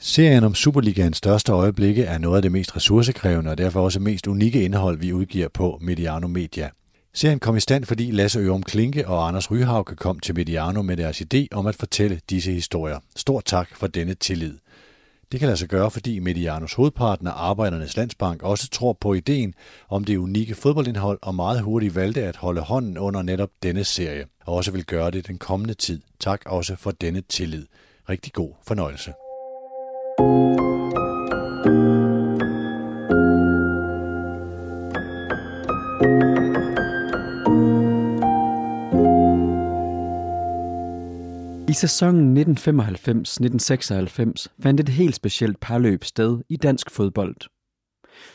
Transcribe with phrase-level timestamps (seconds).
[0.00, 4.26] Serien om Superligaens største øjeblikke er noget af det mest ressourcekrævende og derfor også mest
[4.26, 6.70] unikke indhold, vi udgiver på Mediano Media.
[7.14, 10.96] Serien kom i stand, fordi Lasse Ørum Klinke og Anders Ryhauke kom til Mediano med
[10.96, 12.98] deres idé om at fortælle disse historier.
[13.16, 14.58] Stor tak for denne tillid.
[15.32, 19.54] Det kan lade sig gøre, fordi Medianos hovedpartner, Arbejdernes Landsbank, også tror på ideen
[19.88, 24.24] om det unikke fodboldindhold og meget hurtigt valgte at holde hånden under netop denne serie,
[24.46, 26.00] og også vil gøre det den kommende tid.
[26.20, 27.66] Tak også for denne tillid.
[28.08, 29.12] Rigtig god fornøjelse.
[41.68, 42.46] I sæsonen 1995-1996
[44.62, 47.36] fandt et helt specielt parløb sted i dansk fodbold.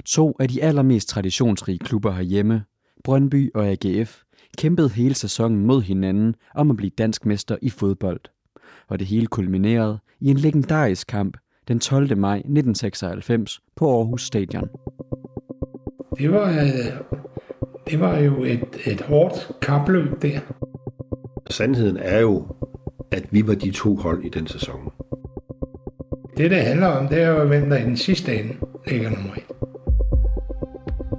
[0.06, 2.64] To af de allermest traditionsrige klubber herhjemme,
[3.04, 4.22] Brøndby og AGF,
[4.58, 8.22] kæmpede hele sæsonen mod hinanden om at blive dansk mester i fodbold.
[8.88, 11.38] Og det hele kulminerede i en legendarisk kamp
[11.68, 12.18] den 12.
[12.18, 14.70] maj 1996 på Aarhus Stadion.
[16.18, 16.92] Det var, øh,
[17.88, 20.40] det var jo et, et hårdt kapløb der.
[21.50, 22.48] Sandheden er jo,
[23.14, 24.92] at vi var de to hold i den sæson.
[26.38, 28.54] Det, det handler om, det er jo, hvem der i den sidste ende
[28.88, 29.44] ligger nummer et.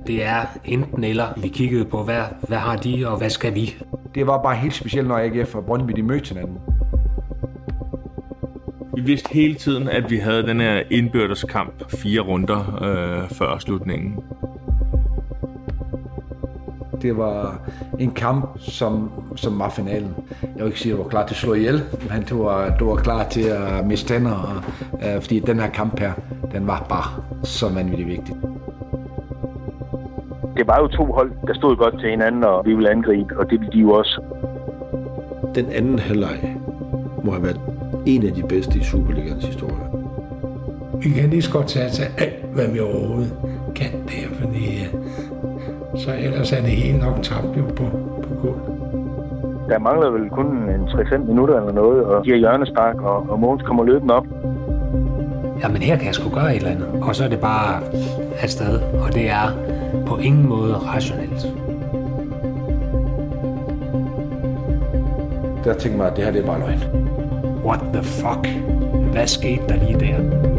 [0.07, 1.27] Det er enten eller.
[1.37, 3.75] Vi kiggede på, hvad, hvad har de, og hvad skal vi?
[4.15, 6.59] Det var bare helt specielt, når AGF og Brøndby de mødte hinanden.
[8.95, 13.59] Vi vidste hele tiden, at vi havde den her indbyrdes kamp fire runder øh, før
[13.59, 14.15] slutningen.
[17.05, 17.59] Det var
[17.99, 20.15] en kamp, som, som var finalen.
[20.43, 22.77] Jeg vil ikke sige, at jeg var klar til at slå ihjel, men du var,
[22.79, 26.13] du var klar til at miste tænder, og, øh, fordi den her kamp her,
[26.53, 28.35] den var bare så vanvittigt vigtig.
[30.57, 33.51] Det var jo to hold, der stod godt til hinanden, og vi ville angribe, og
[33.51, 34.23] det ville de jo også.
[35.55, 36.57] Den anden halvleg
[37.25, 37.61] må have været
[38.07, 39.87] en af de bedste i Superligans historie.
[41.03, 43.33] Vi kan lige så godt tage til alt, hvad vi overhovedet
[43.77, 44.87] kan der, fordi
[45.97, 47.85] så ellers er det hele nok tabt jo på,
[48.23, 48.61] på gulv.
[49.69, 53.63] Der mangler vel kun en 3-5 minutter eller noget, og giver hjørnespark, og, og Mogens
[53.63, 54.27] kommer løbende op.
[55.63, 56.89] Jamen her kan jeg sgu gøre et eller andet.
[57.03, 57.81] Og så er det bare
[58.41, 59.57] afsted, og det er
[60.07, 61.47] på ingen måde rationelt.
[65.65, 66.83] Der tænkte mig, at det her det er bare løgn.
[67.65, 68.49] What the fuck?
[69.13, 70.54] Hvad skete der lige der?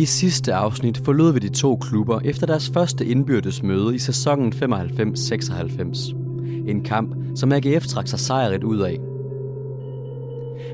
[0.00, 4.52] I sidste afsnit forlod vi de to klubber efter deres første indbyrdes møde i sæsonen
[4.52, 6.14] 95-96.
[6.70, 8.96] En kamp, som AGF trak sig sejret ud af.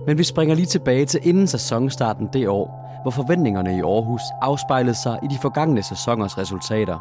[0.06, 2.66] Men vi springer lige tilbage til inden sæsonstarten det år,
[3.02, 6.98] hvor forventningerne i Aarhus afspejlede sig i de forgangne sæsoners resultater.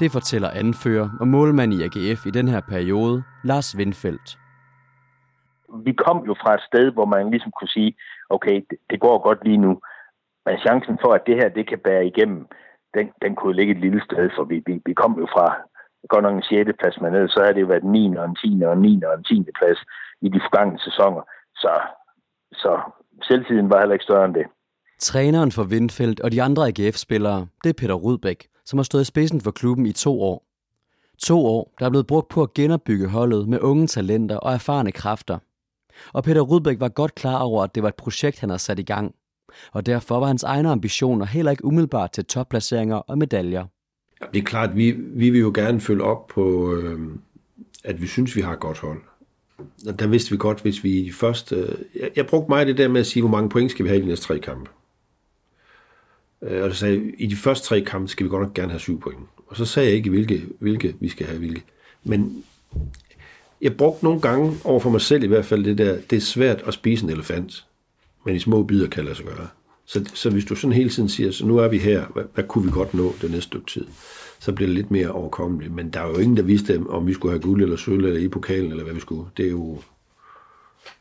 [0.00, 4.38] Det fortæller anfører og målmand i AGF i den her periode, Lars Windfeldt.
[5.84, 7.94] Vi kom jo fra et sted, hvor man ligesom kunne sige,
[8.30, 8.56] okay,
[8.90, 9.80] det går godt lige nu.
[10.46, 12.46] Men chancen for, at det her det kan bære igennem,
[12.94, 15.46] den, den kunne ligge et lille sted, for vi, vi, vi kom jo fra
[16.08, 16.70] godt nok en 6.
[16.80, 18.16] plads, men ellers så har det jo været 9.
[18.16, 18.62] og en 10.
[18.64, 19.02] og en 9.
[19.08, 19.44] og en 10.
[19.58, 19.78] plads
[20.22, 21.22] i de forgangne sæsoner.
[21.62, 21.72] Så,
[22.52, 22.80] så
[23.22, 24.46] selvtiden var heller ikke større end det.
[24.98, 29.04] Træneren for Vindfeldt og de andre AGF-spillere, det er Peter Rudbæk, som har stået i
[29.04, 30.44] spidsen for klubben i to år.
[31.18, 34.92] To år, der er blevet brugt på at genopbygge holdet med unge talenter og erfarne
[34.92, 35.38] kræfter.
[36.12, 38.78] Og Peter Rudbæk var godt klar over, at det var et projekt, han havde sat
[38.78, 39.14] i gang
[39.72, 43.66] og derfor var hans egne ambitioner heller ikke umiddelbart til topplaceringer og medaljer.
[44.32, 47.00] Det er klart, vi, vi vil jo gerne følge op på, øh,
[47.84, 49.02] at vi synes, vi har et godt hold.
[49.86, 51.52] Og der vidste vi godt, hvis vi først...
[51.52, 51.68] Øh,
[52.00, 53.98] jeg, jeg brugte meget det der med at sige, hvor mange point skal vi have
[53.98, 54.70] i de næste tre kampe.
[56.42, 58.70] Øh, og så sagde jeg, i de første tre kampe skal vi godt nok gerne
[58.70, 59.20] have syv point.
[59.46, 61.62] Og så sagde jeg ikke, hvilke, hvilke vi skal have, hvilke.
[62.04, 62.44] Men
[63.60, 66.20] jeg brugte nogle gange over for mig selv i hvert fald det der, det er
[66.20, 67.66] svært at spise en elefant
[68.24, 69.48] men i små bidder kan lade sig gøre.
[69.86, 72.44] Så, så hvis du sådan hele tiden siger, så nu er vi her, hvad, hvad
[72.44, 73.86] kunne vi godt nå det næste stykke tid,
[74.40, 75.74] så bliver det lidt mere overkommeligt.
[75.74, 78.20] Men der er jo ingen, der vidste, om vi skulle have guld eller sølv eller
[78.20, 79.26] i pokalen, eller hvad vi skulle.
[79.36, 79.76] Det er jo,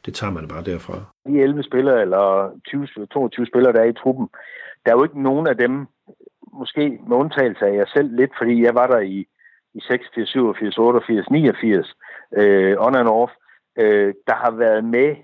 [0.06, 0.96] det tager man bare derfra.
[1.28, 4.28] De 11 spillere, eller 20, 22 spillere, der er i truppen,
[4.86, 5.88] der er jo ikke nogen af dem,
[6.54, 9.28] måske med undtagelse af jeg selv lidt, fordi jeg var der i,
[9.74, 11.94] i 86, 87, 88, 89,
[12.38, 13.32] øh, on and off,
[13.80, 15.16] øh, der har været med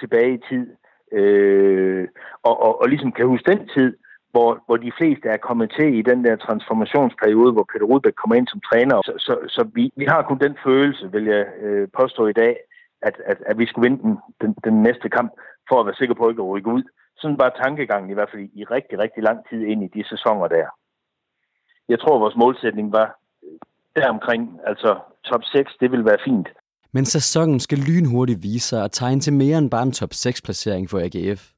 [0.00, 0.66] tilbage i tid,
[1.12, 2.08] øh,
[2.42, 3.96] og, og, og ligesom kan huske den tid,
[4.30, 8.36] hvor, hvor de fleste er kommet til i den der transformationsperiode, hvor Peter Rudbæk kommer
[8.36, 9.02] ind som træner.
[9.04, 12.56] Så, så, så vi, vi har kun den følelse, vil jeg øh, påstå i dag,
[13.02, 15.32] at, at, at vi skulle vinde den, den, den næste kamp,
[15.68, 16.82] for at være sikker på ikke at rykke ud.
[17.16, 20.48] Sådan var tankegangen i hvert fald i rigtig, rigtig lang tid ind i de sæsoner
[20.48, 20.66] der.
[21.88, 23.18] Jeg tror, vores målsætning var
[23.96, 26.48] deromkring, altså top 6, det vil være fint.
[26.92, 30.90] Men sæsonen skal lynhurtigt vise sig at tegne til mere end bare en top 6-placering
[30.90, 31.52] for AGF.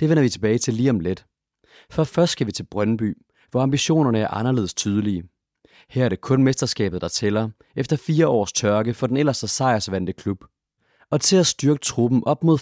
[0.00, 1.26] Det vender vi tilbage til lige om lidt.
[1.90, 3.16] For først skal vi til Brøndby,
[3.50, 5.24] hvor ambitionerne er anderledes tydelige.
[5.90, 9.46] Her er det kun mesterskabet, der tæller, efter fire års tørke for den ellers så
[9.46, 10.44] sejrsvandte klub.
[11.10, 12.58] Og til at styrke truppen op mod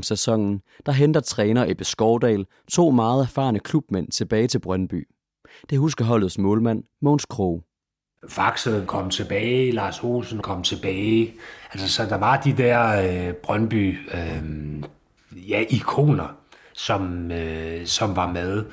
[0.00, 5.08] 95-96 sæsonen, der henter træner Ebbe Skovdal to meget erfarne klubmænd tilbage til Brøndby.
[5.70, 7.67] Det husker holdets målmand, Måns Krog.
[8.28, 11.34] Faxe kom tilbage, Lars Olsen kom tilbage.
[11.72, 14.42] Altså, så der var de der øh, Brøndby øh,
[15.48, 16.37] ja, ikoner,
[16.78, 18.64] som, øh, som var med.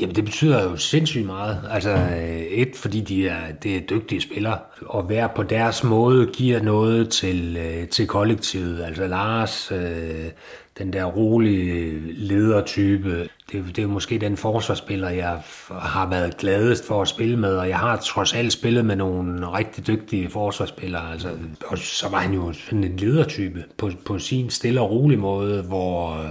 [0.00, 1.60] Jamen, det betyder jo sindssygt meget.
[1.70, 6.26] Altså, øh, et, fordi de er, det er dygtige spillere, og hver på deres måde
[6.26, 8.84] giver noget til, øh, til kollektivet.
[8.84, 10.30] Altså, Lars, øh,
[10.78, 17.02] den der rolige ledertype, det, det er måske den forsvarsspiller, jeg har været gladest for
[17.02, 21.12] at spille med, og jeg har trods alt spillet med nogle rigtig dygtige forsvarsspillere.
[21.12, 21.28] Altså,
[21.66, 25.62] og så var han jo sådan en ledertype på, på sin stille og rolig måde,
[25.62, 26.24] hvor,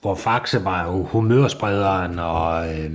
[0.00, 2.90] hvor Faxe var jo humørsprederen, og, øh,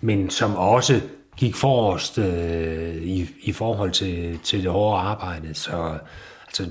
[0.00, 1.00] men som også
[1.36, 5.54] gik forrest øh, i, i forhold til, til det hårde arbejde.
[5.54, 5.98] Så
[6.46, 6.70] altså,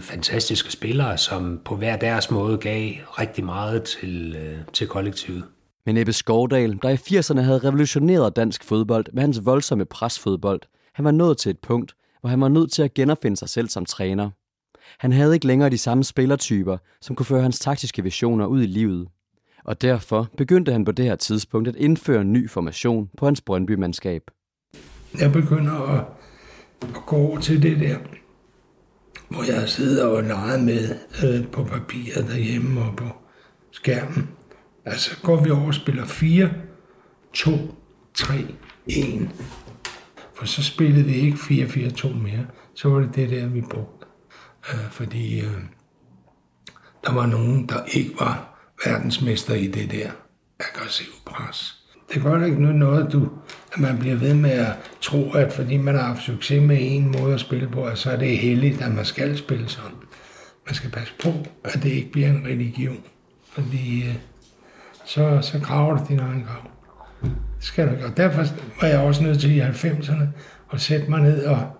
[0.00, 5.44] fantastiske spillere, som på hver deres måde gav rigtig meget til, øh, til kollektivet.
[5.86, 10.60] Men Ebbe Skovdal, der i 80'erne havde revolutioneret dansk fodbold med hans voldsomme presfodbold,
[10.94, 13.68] han var nået til et punkt, hvor han var nødt til at genopfinde sig selv
[13.68, 14.30] som træner.
[14.98, 18.66] Han havde ikke længere de samme spillertyper, som kunne føre hans taktiske visioner ud i
[18.66, 19.08] livet.
[19.64, 23.40] Og derfor begyndte han på det her tidspunkt at indføre en ny formation på hans
[23.40, 24.22] Brøndby-mandskab.
[25.20, 26.04] Jeg begynder at,
[26.82, 27.96] at gå over til det der,
[29.28, 33.04] hvor jeg sidder og leger med øh, på papiret derhjemme og på
[33.70, 34.28] skærmen.
[34.84, 36.50] Altså går vi over og spiller 4,
[37.32, 37.50] 2,
[38.14, 38.34] 3,
[38.86, 39.30] 1.
[40.34, 42.46] For så spillede vi ikke 4-4-2 mere.
[42.74, 43.95] Så var det det der, vi brugte.
[44.72, 45.62] Øh, fordi øh,
[47.06, 50.10] der var nogen, der ikke var verdensmester i det der
[50.60, 51.74] aggressive pres.
[52.14, 53.28] Det gør ikke noget, du,
[53.72, 57.14] at man bliver ved med at tro, at fordi man har haft succes med en
[57.20, 59.96] måde at spille på, så er det heldigt, at man skal spille sådan.
[60.66, 61.32] Man skal passe på,
[61.64, 63.04] at det ikke bliver en religion.
[63.52, 64.14] Fordi øh,
[65.04, 66.70] så, så graver du din egen grav.
[67.22, 68.12] Det skal du gøre.
[68.16, 68.44] Derfor
[68.80, 70.24] var jeg også nødt til i 90'erne
[70.72, 71.75] at sætte mig ned og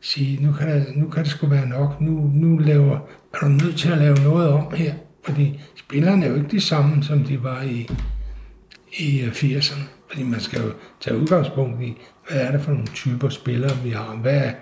[0.00, 2.00] sige, nu kan det, nu kan det sgu være nok.
[2.00, 2.98] Nu, nu laver,
[3.34, 4.94] er du nødt til at lave noget om her.
[5.24, 7.88] Fordi spillerne er jo ikke de samme, som de var i,
[8.98, 9.82] i øh, 80'erne.
[10.08, 11.96] Fordi man skal jo tage udgangspunkt i,
[12.28, 14.16] hvad er det for nogle typer spillere, vi har.
[14.16, 14.52] Hvad er,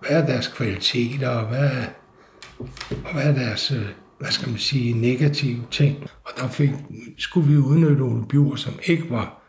[0.00, 1.84] hvad er deres kvaliteter, og hvad er,
[3.04, 3.86] og hvad er deres øh,
[4.18, 6.06] hvad skal man sige, negative ting.
[6.24, 6.70] Og der fik,
[7.18, 9.42] skulle vi udnytte Ole Bjur, som ikke var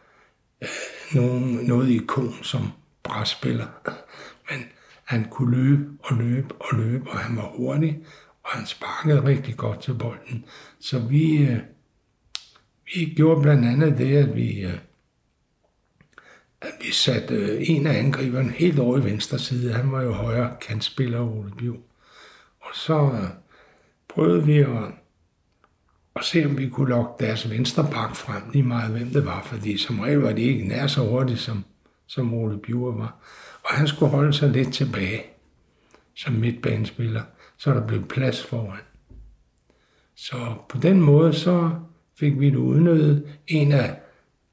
[0.62, 0.70] øh,
[1.14, 2.68] nogen, noget ikon som
[3.04, 3.66] brætspiller.
[4.50, 4.60] Men
[5.10, 8.00] han kunne løbe og løbe og løbe, og han var hurtig,
[8.44, 10.46] og han sparkede rigtig godt til bolden.
[10.80, 11.60] Så vi, øh,
[12.86, 14.78] vi gjorde blandt andet det, at vi, øh,
[16.62, 19.74] at vi satte øh, en af angriberne helt over i venstre side.
[19.74, 21.78] Han var jo højre kantspiller, Ole Bjur.
[22.62, 23.30] Og så øh,
[24.10, 24.84] prøvede vi at,
[26.16, 29.44] at se, om vi kunne lokke deres venstre bak frem, lige meget hvem det var,
[29.44, 31.66] fordi som regel var de ikke nær så hurtige, som,
[32.08, 33.18] som Ole Bjure var.
[33.70, 35.22] Og han skulle holde sig lidt tilbage
[36.16, 37.22] som midtbanespiller,
[37.58, 38.80] så der blev plads foran.
[40.16, 40.36] Så
[40.70, 41.72] på den måde, så
[42.20, 43.40] fik vi det udnyttet.
[43.48, 44.00] En af,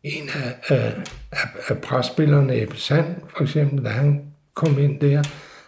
[0.02, 5.22] en af, af, af, af presspillerne, Ebbe Sand, for eksempel, da han kom ind der,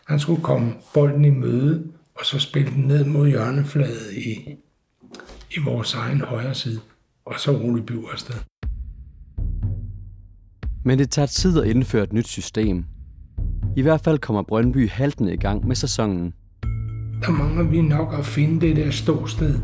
[0.06, 4.56] han skulle komme bolden i møde, og så spille den ned mod hjørnefladet i,
[5.50, 6.80] i vores egen højre side,
[7.24, 8.34] og så Ole Bjur afsted.
[10.84, 12.84] Men det tager tid at indføre et nyt system.
[13.78, 16.32] I hvert fald kommer Brøndby haltende i gang med sæsonen.
[17.22, 19.54] Der mangler vi nok at finde det der ståsted,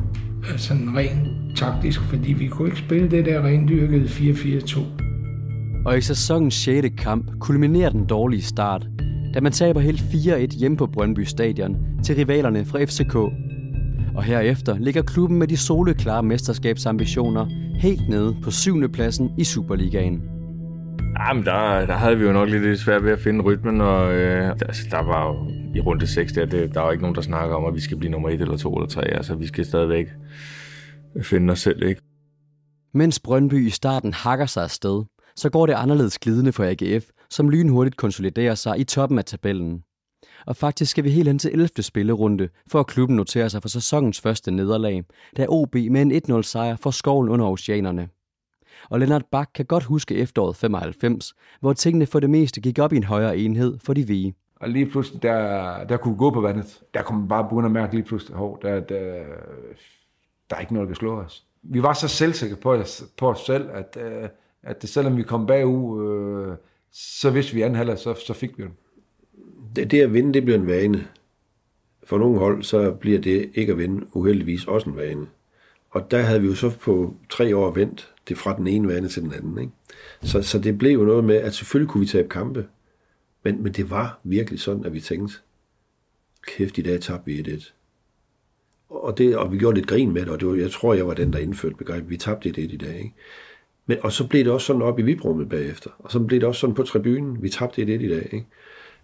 [0.56, 4.80] sådan rent taktisk, fordi vi kunne ikke spille det der rendyrkede 4-4-2.
[5.87, 6.88] Og i sæsonens 6.
[6.99, 8.87] kamp kulminerer den dårlige start,
[9.35, 13.14] da man taber helt 4-1 hjemme på Brøndby Stadion til rivalerne fra FCK.
[14.16, 17.47] Og herefter ligger klubben med de soleklare mesterskabsambitioner
[17.80, 18.92] helt nede på 7.
[18.92, 20.33] pladsen i Superligaen.
[21.18, 24.50] Jamen, der, der havde vi jo nok lidt svært ved at finde rytmen, og øh,
[24.50, 27.56] altså, der var jo i runde 6 der, det, der var ikke nogen, der snakker
[27.56, 29.04] om, at vi skal blive nummer 1 eller 2 eller 3.
[29.04, 30.06] Altså, vi skal stadigvæk
[31.23, 32.00] finde os selv, ikke?
[32.94, 35.04] Mens Brøndby i starten hakker sig afsted,
[35.37, 39.83] så går det anderledes glidende for AGF, som lynhurtigt konsoliderer sig i toppen af tabellen.
[40.47, 41.68] Og faktisk skal vi helt hen til 11.
[41.80, 45.04] spillerunde, for at klubben noterer sig for sæsonens første nederlag,
[45.37, 48.09] da OB med en 1-0 sejr får skoven under oceanerne.
[48.90, 52.92] Og Lennart Bak kan godt huske efteråret 95, hvor tingene for det meste gik op
[52.92, 54.34] i en højere enhed for de vige.
[54.56, 56.80] Og lige pludselig, der, der kunne vi gå på vandet.
[56.94, 59.24] Der kunne man bare begynde at mærke lige pludselig, hov, der, der,
[60.50, 61.44] der er ikke noget, der kan slå os.
[61.62, 64.28] Vi var så selvsikre på, os, på os selv, at, øh,
[64.62, 66.56] at det, selvom vi kom bagud, øh,
[66.92, 68.72] så vidste vi anden halvleg, så, så fik vi den.
[69.76, 71.06] Det, det at vinde, det bliver en vane.
[72.04, 75.26] For nogle hold, så bliver det ikke at vinde uheldigvis også en vane.
[75.94, 79.08] Og der havde vi jo så på tre år vendt det fra den ene vane
[79.08, 79.58] til den anden.
[79.58, 79.72] Ikke?
[80.22, 82.66] Så, så det blev jo noget med, at selvfølgelig kunne vi tabe kampe,
[83.42, 85.34] men, men det var virkelig sådan, at vi tænkte,
[86.46, 87.72] kæft, i dag tabte vi 1-1.
[88.88, 91.06] Og, det, og vi gjorde lidt grin med det, og det var, jeg tror, jeg
[91.06, 92.98] var den, der indførte begrebet, vi tabte 1-1 i dag.
[92.98, 93.14] Ikke?
[93.86, 96.48] Men, og så blev det også sådan op i vibrummet bagefter, og så blev det
[96.48, 98.28] også sådan på tribunen, vi tabte 1-1 i dag.
[98.32, 98.46] Ikke?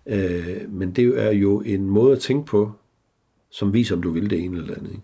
[0.06, 2.72] Øh, men det er jo en måde at tænke på,
[3.50, 4.90] som viser, om du vil det ene eller andet.
[4.90, 5.02] Ikke?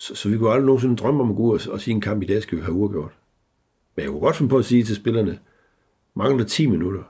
[0.00, 2.00] Så, så vi kunne aldrig nogensinde drømme om at gå ud og, og sige, en
[2.00, 3.12] kamp i dag skal vi have uafgjort.
[3.96, 5.38] Men jeg kunne godt finde på at sige til spillerne,
[6.14, 7.02] mangler 10 minutter,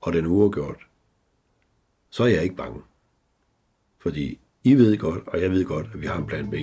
[0.00, 0.76] og den er uafgjort,
[2.10, 2.80] så er jeg ikke bange.
[3.98, 6.54] Fordi I ved godt, og jeg ved godt, at vi har en plan B.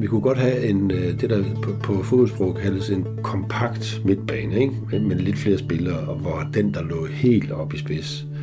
[0.00, 4.60] Vi kunne godt have en, øh, det, der på, på fodboldsprog kaldes en kompakt midtbane,
[4.60, 4.74] ikke?
[4.90, 8.35] Med, med lidt flere spillere, og hvor den, der lå helt op i spids, øh,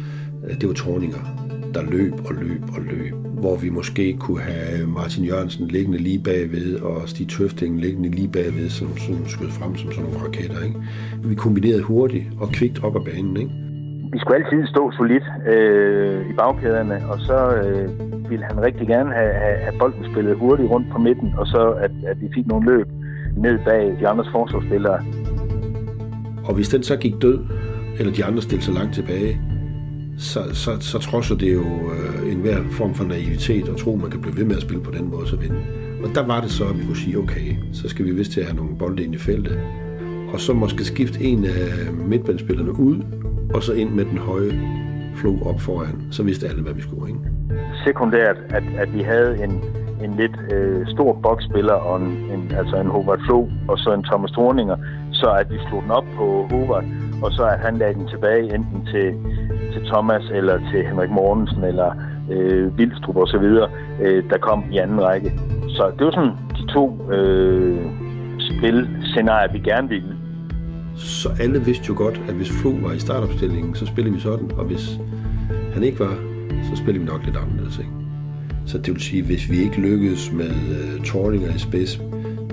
[0.49, 1.23] det var Torninger,
[1.73, 3.13] der løb og løb og løb.
[3.13, 8.27] Hvor vi måske kunne have Martin Jørgensen liggende lige bagved, og Stig Tøfting liggende lige
[8.27, 10.63] bagved, som, som skød frem som sådan nogle raketter.
[10.63, 10.79] Ikke?
[11.23, 13.37] Vi kombinerede hurtigt og kvikt op ad banen.
[13.37, 13.51] Ikke?
[14.13, 15.23] Vi skulle altid stå solidt
[15.53, 17.89] øh, i bagkæderne, og så øh,
[18.29, 21.61] ville han rigtig gerne have, have, have bolden spillet hurtigt rundt på midten, og så
[21.85, 22.87] at, at vi fik nogle løb
[23.37, 24.99] ned bag de andres forsvarsspillere.
[26.45, 27.39] Og hvis den så gik død,
[27.99, 29.39] eller de andre stillede sig langt tilbage,
[30.17, 34.21] så, så, så trodser det jo øh, enhver form for naivitet og tro, man kan
[34.21, 35.59] blive ved med at spille på den måde så vinde.
[36.03, 38.39] Og der var det så, at vi kunne sige, okay, så skal vi vist til
[38.39, 39.59] at have nogle bolde ind i feltet.
[40.33, 43.01] Og så måske skifte en af midtbandspillerne ud,
[43.53, 44.51] og så ind med den høje
[45.15, 46.07] flo op foran.
[46.11, 47.07] Så vidste alle, hvad vi skulle.
[47.09, 47.19] Ikke?
[47.85, 49.63] Sekundært, at, at vi havde en,
[50.03, 54.03] en lidt øh, stor boksspiller, og en, en, altså en Hobart Flo, og så en
[54.03, 54.77] Thomas Thorninger,
[55.11, 56.85] så at vi slog den op på Hobart,
[57.23, 59.07] og så at han lagde den tilbage enten til
[59.93, 61.89] Thomas, eller til Henrik Mortensen, eller
[62.31, 63.69] øh, Vildstrup og så videre,
[64.01, 65.33] øh, der kom i anden række.
[65.67, 67.85] Så det var sådan de to øh,
[68.39, 70.15] spilscenarier, vi gerne ville.
[70.95, 74.51] Så alle vidste jo godt, at hvis Flo var i startopstillingen, så spillede vi sådan,
[74.57, 74.99] og hvis
[75.73, 76.15] han ikke var,
[76.69, 77.77] så spillede vi nok lidt anderledes.
[77.79, 77.91] Ikke?
[78.65, 82.01] Så det vil sige, at hvis vi ikke lykkedes med øh, uh, Torninger i spids,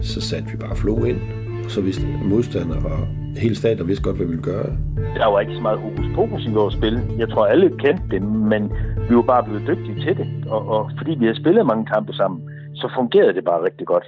[0.00, 1.20] så satte vi bare Flo ind,
[1.64, 4.76] og så vidste modstander og hele staten vidste godt, hvad vi ville gøre.
[5.14, 7.00] Der var ikke så meget hokus pokus i vores spil.
[7.18, 8.72] Jeg tror, alle kendte det, men
[9.08, 10.28] vi var bare blevet dygtige til det.
[10.46, 14.04] Og, og fordi vi har spillet mange kampe sammen, så fungerede det bare rigtig godt.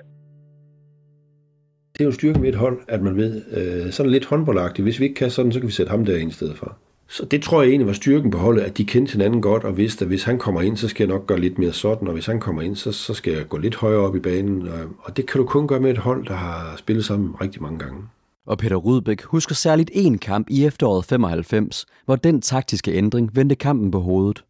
[1.92, 5.00] Det er jo styrken ved et hold, at man ved, øh, sådan lidt håndboldagtigt, hvis
[5.00, 6.76] vi ikke kan sådan, så kan vi sætte ham der ind i stedet for.
[7.08, 9.76] Så det tror jeg egentlig var styrken på holdet, at de kendte hinanden godt, og
[9.76, 12.14] vidste, at hvis han kommer ind, så skal jeg nok gøre lidt mere sådan, og
[12.14, 14.68] hvis han kommer ind, så, så skal jeg gå lidt højere op i banen.
[14.68, 17.62] Og, og det kan du kun gøre med et hold, der har spillet sammen rigtig
[17.62, 18.02] mange gange.
[18.46, 23.54] Og Peter Rudbæk husker særligt en kamp i efteråret 95, hvor den taktiske ændring vendte
[23.54, 24.44] kampen på hovedet.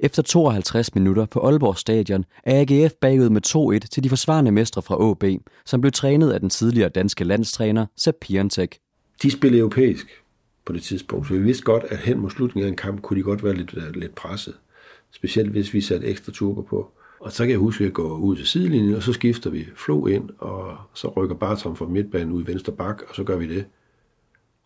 [0.00, 4.82] Efter 52 minutter på Aalborg Stadion er AGF bagud med 2-1 til de forsvarende mestre
[4.82, 8.78] fra AB, som blev trænet af den tidligere danske landstræner Sepp Piontek.
[9.22, 10.06] De spillede europæisk
[10.64, 13.16] på det tidspunkt, så vi vidste godt, at hen mod slutningen af en kamp kunne
[13.18, 14.54] de godt være lidt, øh, lidt presset.
[15.10, 16.92] Specielt hvis vi satte ekstra turbo på.
[17.22, 19.66] Og så kan jeg huske, at jeg går ud til sidelinjen, og så skifter vi
[19.76, 23.36] Flo ind, og så rykker Bartram fra midtbanen ud i venstre bak, og så gør
[23.36, 23.66] vi det.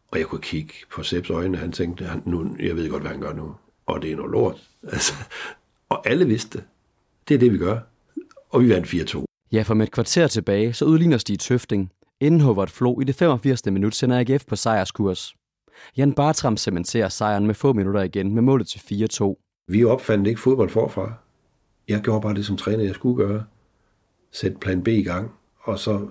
[0.08, 3.02] Og jeg kunne kigge på Seps øjne, og han tænkte, han, nu, jeg ved godt,
[3.02, 3.54] hvad han gør nu.
[3.86, 4.68] Og det er noget lort.
[4.92, 5.14] Altså,
[5.88, 6.62] og alle vidste
[7.28, 7.34] det.
[7.34, 7.78] Er det, vi gør.
[8.50, 9.25] Og vi vandt 4-2.
[9.52, 11.92] Ja, for med et kvarter tilbage, så udligner Stig Tøfting.
[12.20, 13.66] Inden Hobart Flo i det 85.
[13.66, 15.34] minut sender AGF på sejrskurs.
[15.96, 19.64] Jan Bartram cementerer sejren med få minutter igen med målet til 4-2.
[19.68, 21.12] Vi opfandt ikke fodbold forfra.
[21.88, 23.45] Jeg gjorde bare det som træner, jeg skulle gøre.
[24.31, 25.33] Sæt plan B i gang.
[25.61, 26.09] Og så,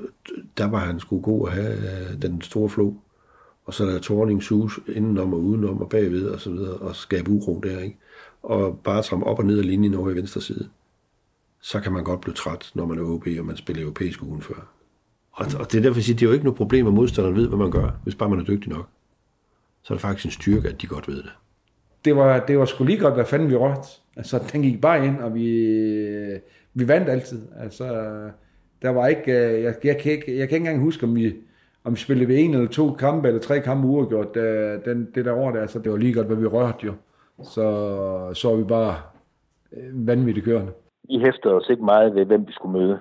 [0.58, 2.96] der var han skulle god at have øh, den store flå.
[3.65, 7.32] Og så der Torning sus indenom og udenom og bagved og så videre, og skabe
[7.32, 7.98] uro der, ikke?
[8.44, 10.70] Og bare tramme op og ned af linjen over i venstre side.
[11.62, 14.41] Så kan man godt blive træt, når man er OB, og man spiller europæisk ugen
[14.41, 14.67] før.
[15.32, 17.48] Og, og det er derfor, at det er jo ikke noget problem, at modstanderen ved,
[17.48, 18.88] hvad man gør, hvis bare man er dygtig nok.
[19.82, 21.32] Så er det faktisk en styrke, at de godt ved det.
[22.05, 23.89] Det var, det var sgu lige godt, hvad fanden vi rådte.
[24.15, 25.48] Altså, den gik bare ind, og vi,
[26.74, 27.41] vi vandt altid.
[27.60, 27.86] Altså,
[28.81, 31.36] der var ikke, jeg, jeg, jeg, kan ikke, jeg kan ikke engang huske, om vi,
[31.84, 35.25] om vi spillede ved en eller to kampe, eller tre kampe uafgjort, øh, den, det
[35.25, 36.93] der år der, så det var lige godt, hvad vi rørte jo.
[37.43, 37.63] Så
[38.34, 38.95] så var vi bare
[39.74, 40.72] øh, vanvittigt kørende.
[41.10, 43.00] I hæftede os ikke meget ved, hvem vi skulle møde,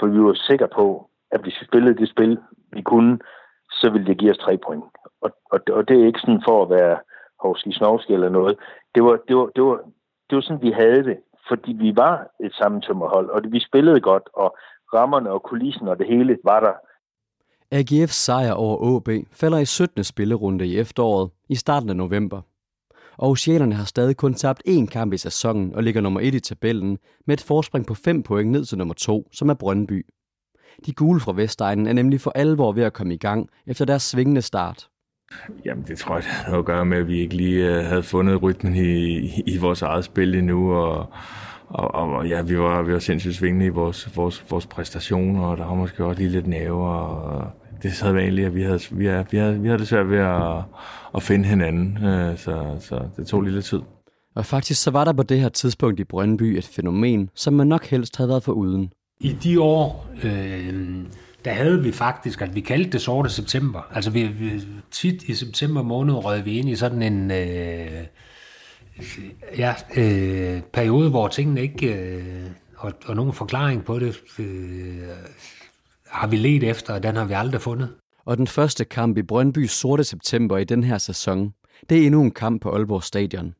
[0.00, 2.38] for vi var sikre på, at hvis vi spillede det spil,
[2.72, 3.18] vi kunne,
[3.70, 4.84] så ville det give os tre point.
[5.20, 6.98] Og, og, og det er ikke sådan for at være
[7.40, 8.56] hovski snovski eller noget.
[8.94, 9.78] Det var, det, var, det, var,
[10.30, 11.16] det var sådan, vi havde det,
[11.48, 14.56] fordi vi var et sammentømmerhold, og vi spillede godt, og
[14.94, 16.74] rammerne og kulissen og det hele var der.
[17.74, 20.04] AGF's sejr over AB falder i 17.
[20.04, 22.40] spillerunde i efteråret i starten af november.
[23.18, 26.98] Aarhusianerne har stadig kun tabt én kamp i sæsonen og ligger nummer 1 i tabellen
[27.26, 30.06] med et forspring på 5 point ned til nummer 2, som er Brøndby.
[30.86, 34.02] De gule fra Vestegnen er nemlig for alvor ved at komme i gang efter deres
[34.02, 34.88] svingende start.
[35.64, 38.02] Jamen, det tror jeg, det har at gøre med, at vi ikke lige øh, havde
[38.02, 41.06] fundet rytmen i, i vores eget spil endnu, og,
[41.68, 45.56] og, og ja, vi var, vi var sindssygt svingende i vores, vores, vores præstationer, og
[45.56, 47.46] der var måske også lige lidt næve, og
[47.82, 50.18] det sad vanligt, at vi havde, vi havde, vi havde, vi havde det svært ved
[50.18, 50.62] at,
[51.14, 53.80] at finde hinanden, øh, så, så det tog lige lidt tid.
[54.34, 57.66] Og faktisk så var der på det her tidspunkt i Brøndby et fænomen, som man
[57.66, 58.92] nok helst havde været for uden.
[59.20, 60.74] I de år, øh,
[61.44, 63.82] der havde vi faktisk, at vi kaldte det sorte september.
[63.94, 68.06] Altså vi, vi tit i september måned rød vi ind i sådan en øh,
[69.58, 75.08] ja, øh, periode, hvor tingene ikke, øh, og, og nogen forklaring på det, øh,
[76.06, 77.88] har vi let efter, og den har vi aldrig fundet.
[78.24, 81.54] Og den første kamp i Brøndby sorte september i den her sæson,
[81.88, 83.54] det er endnu en kamp på Aalborg Stadion.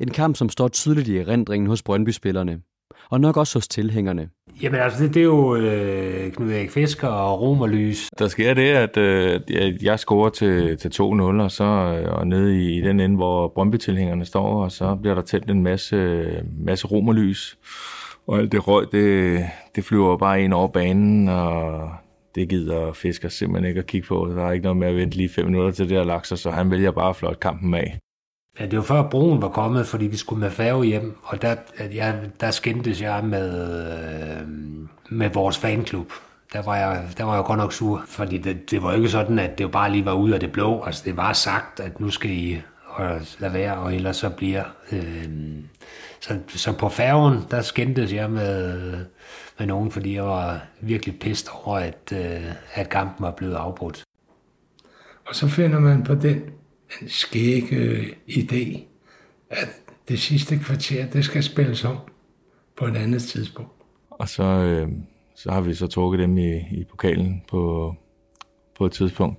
[0.00, 2.60] En kamp, som står tydeligt i erindringen hos Brøndby-spillerne
[3.10, 4.28] og nok også hos tilhængerne.
[4.62, 8.08] Jamen altså, det, det er jo øh, Knud Erik Fisker og Romerlys.
[8.18, 9.40] Der sker det, at øh,
[9.84, 13.48] jeg scorer til, til 2-0, og så øh, og nede i, i den ende, hvor
[13.48, 16.26] Brøndby-tilhængerne står, og så bliver der tændt en masse,
[16.58, 17.58] masse romerlys.
[18.26, 19.40] Og alt det røg, det,
[19.76, 21.88] det flyver bare ind over banen, og
[22.34, 24.32] det gider Fisker simpelthen ikke at kigge på.
[24.36, 26.50] Der er ikke noget med at vente lige fem minutter til det her lagt så
[26.50, 27.98] han vælger bare at flot kampen af.
[28.60, 31.56] Ja, det var før broen var kommet, fordi vi skulle med færge hjem, og der,
[31.80, 33.78] ja, der skændtes jeg med,
[34.40, 34.48] øh,
[35.10, 36.12] med vores fanklub.
[36.52, 39.38] Der var, jeg, der var jeg godt nok sur, fordi det, det var ikke sådan,
[39.38, 40.82] at det bare lige var ud af det blå.
[40.84, 44.64] Altså, det var sagt, at nu skal I og lade være, og ellers så bliver...
[44.92, 45.28] Øh,
[46.20, 48.78] så, så på færgen, der skændtes jeg med,
[49.58, 54.04] med nogen, fordi jeg var virkelig pist over, at, øh, at kampen var blevet afbrudt.
[55.26, 56.42] Og så finder man på den
[57.00, 57.62] en skæg
[58.28, 58.80] idé,
[59.50, 59.68] at
[60.08, 61.96] det sidste kvarter, det skal spilles om
[62.76, 63.72] på et andet tidspunkt.
[64.10, 64.88] Og så, øh,
[65.36, 67.94] så har vi så trukket dem i, i pokalen på,
[68.78, 69.38] på et tidspunkt.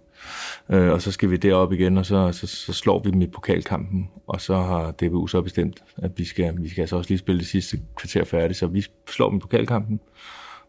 [0.70, 3.28] Øh, og så skal vi derop igen, og så, så, så slår vi dem i
[3.28, 7.20] pokalkampen, og så har DBU så bestemt, at vi skal, vi skal altså også lige
[7.20, 10.00] spille det sidste kvarter færdigt, så vi slår dem i pokalkampen,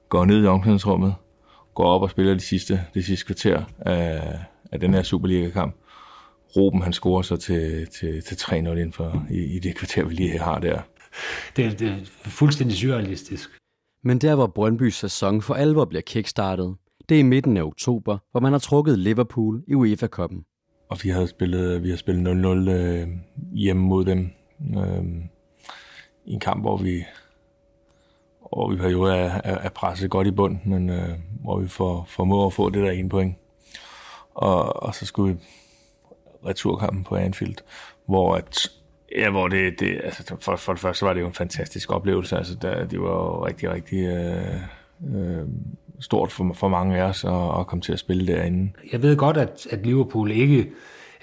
[0.08, 1.14] går ned i omklædningsrummet,
[1.74, 4.38] går op og spiller det sidste, det sidste kvarter af,
[4.72, 5.74] af den her Superliga-kamp,
[6.56, 10.14] Ruben han scorer så til, til, til 3-0 inden for, i, i det kvarter, vi
[10.14, 10.80] lige har der.
[11.56, 13.50] Det, det er fuldstændig surrealistisk.
[14.04, 16.76] Men der, hvor Brøndbys sæson for alvor bliver kickstartet,
[17.08, 20.44] det er i midten af oktober, hvor man har trukket Liverpool i UEFA-koppen.
[20.88, 23.08] Og vi har spillet, vi har spillet 0-0 øh,
[23.52, 24.30] hjemme mod dem
[24.76, 25.04] øh,
[26.24, 27.04] i en kamp, hvor vi
[28.54, 31.08] hvor vi perioder er, er, er presset godt i bund, men øh,
[31.42, 33.34] hvor vi får, formår at få det der ene point.
[34.34, 35.40] Og, og så skulle vi
[36.46, 37.56] returkampen på Anfield,
[38.06, 38.70] hvor at
[39.16, 42.36] Ja, hvor det, det altså for, for det første var det jo en fantastisk oplevelse.
[42.36, 44.54] Altså, der, det var jo rigtig, rigtig øh,
[45.14, 45.46] øh,
[46.00, 48.72] stort for, for mange af os at, at komme til at spille derinde.
[48.92, 50.70] Jeg ved godt, at, at Liverpool ikke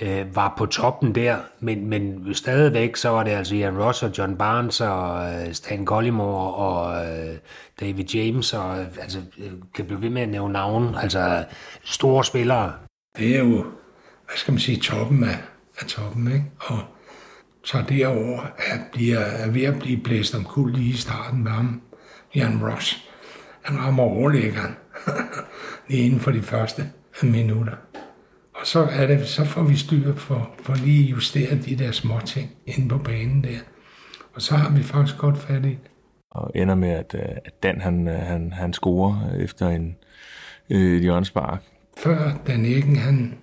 [0.01, 4.17] øh, var på toppen der, men, men stadigvæk så var det altså Ian Ross og
[4.17, 7.35] John Barnes og øh, Stan Collymore og øh,
[7.79, 11.45] David James og altså, øh, kan blive ved med at nævne navn, altså
[11.83, 12.73] store spillere.
[13.17, 13.65] Det er jo
[14.31, 15.37] hvad skal man sige, toppen af,
[15.79, 16.45] af toppen, ikke?
[16.59, 16.79] Og
[17.63, 21.51] så derover er, bliver, er ved at blive blæst om kul lige i starten med
[21.51, 21.81] ham,
[22.35, 23.09] Jan Ross.
[23.61, 24.75] Han rammer overlæggeren
[25.89, 26.83] lige inden for de første
[27.23, 27.73] minutter.
[28.53, 32.19] Og så, er det, så får vi styr for, for lige justere de der små
[32.25, 33.59] ting inde på banen der.
[34.33, 35.77] Og så har vi faktisk godt fat i
[36.29, 39.95] Og ender med, at, øh, at Dan han, øh, han, han scorer efter en
[40.69, 41.63] øh, hjørnspark.
[41.97, 43.37] Før Dan Eggen han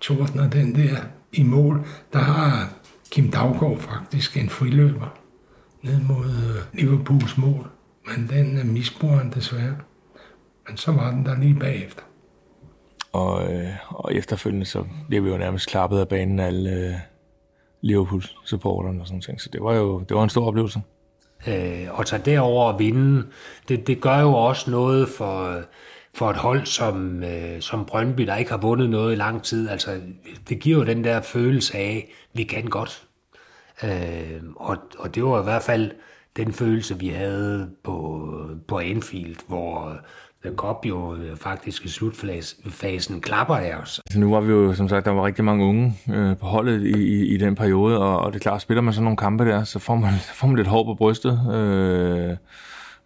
[0.00, 0.96] tordner den der
[1.32, 2.72] i mål, der har
[3.10, 5.18] Kim Daggaard faktisk en friløber
[5.82, 7.70] ned mod øh, Liverpools mål.
[8.06, 9.76] Men den er misbrugeren desværre.
[10.68, 12.02] Men så var den der lige bagefter.
[13.12, 16.94] Og, øh, og efterfølgende så blev vi jo nærmest klappet af banen af alle øh,
[17.80, 19.40] Liverpool-supporterne og sådan ting.
[19.40, 20.80] Så det var jo det var en stor oplevelse.
[21.48, 23.26] Øh, og tage derover og vinde,
[23.68, 25.62] det, det gør jo også noget for,
[26.14, 29.68] for et hold som, øh, som Brøndby, der ikke har vundet noget i lang tid.
[29.68, 30.00] Altså,
[30.48, 33.02] det giver jo den der følelse af, vi kan godt.
[33.84, 35.90] Øh, og, og det var i hvert fald
[36.36, 38.26] den følelse, vi havde på,
[38.68, 40.00] på Anfield, hvor
[40.44, 44.00] The Cup jo øh, faktisk i slutfasen klapper af os.
[44.06, 46.82] Altså nu var vi jo, som sagt, der var rigtig mange unge øh, på holdet
[46.82, 49.44] i, i, i den periode, og, og det er klart, spiller man sådan nogle kampe
[49.44, 51.54] der, så får man, får man lidt hår på brystet.
[51.54, 52.36] Øh,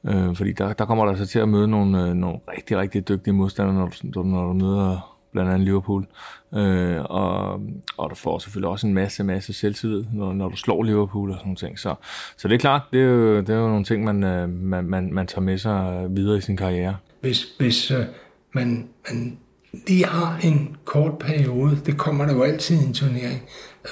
[0.09, 3.09] øh, fordi der, der kommer der så til at møde nogle, øh, nogle rigtig, rigtig
[3.09, 6.07] dygtige modstandere, når du, når du møder blandt andet Liverpool.
[6.55, 7.61] Øh, og,
[7.97, 11.37] og du får selvfølgelig også en masse, masse selvtillid, når, når du slår Liverpool og
[11.37, 11.79] sådan nogle ting.
[11.79, 11.95] Så,
[12.37, 14.85] så det er klart, det er jo, det er jo nogle ting, man, øh, man,
[14.85, 16.97] man, man tager med sig videre i sin karriere.
[17.21, 18.05] Hvis, hvis øh,
[18.53, 19.39] man, man
[19.87, 23.43] lige har en kort periode, det kommer der jo altid i en turnering,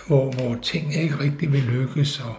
[0.07, 2.35] hvor, hvor ting ikke rigtig vil lykkes, og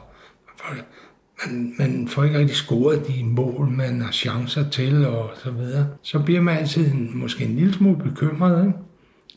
[1.48, 5.88] man, man får ikke rigtig scoret de mål, man har chancer til, og så videre.
[6.02, 8.78] Så bliver man altid en, måske en lille smule bekymret, ikke?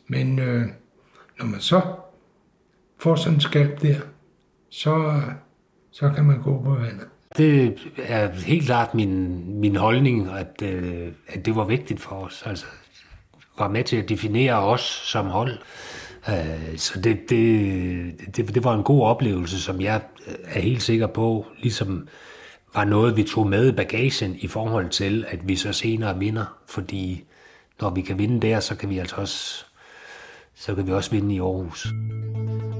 [0.08, 0.66] Men øh,
[1.38, 1.80] når man så
[2.98, 3.96] får sådan en skalp der,
[4.70, 5.20] så,
[5.92, 7.06] så kan man gå på vandet.
[7.36, 12.42] Det er helt klart min, min holdning, at, øh, at det var vigtigt for os.
[12.46, 12.66] Altså,
[13.58, 15.58] var med til at definere os som hold.
[16.28, 20.82] Øh, så det, det, det, det var en god oplevelse, som jeg øh, er helt
[20.82, 22.08] sikker på, ligesom
[22.74, 26.44] var noget, vi tog med i bagagen i forhold til, at vi så senere vinder.
[26.68, 27.24] Fordi
[27.80, 29.64] når vi kan vinde der, så kan vi altså også
[30.58, 31.86] så kan vi også vinde i Aarhus.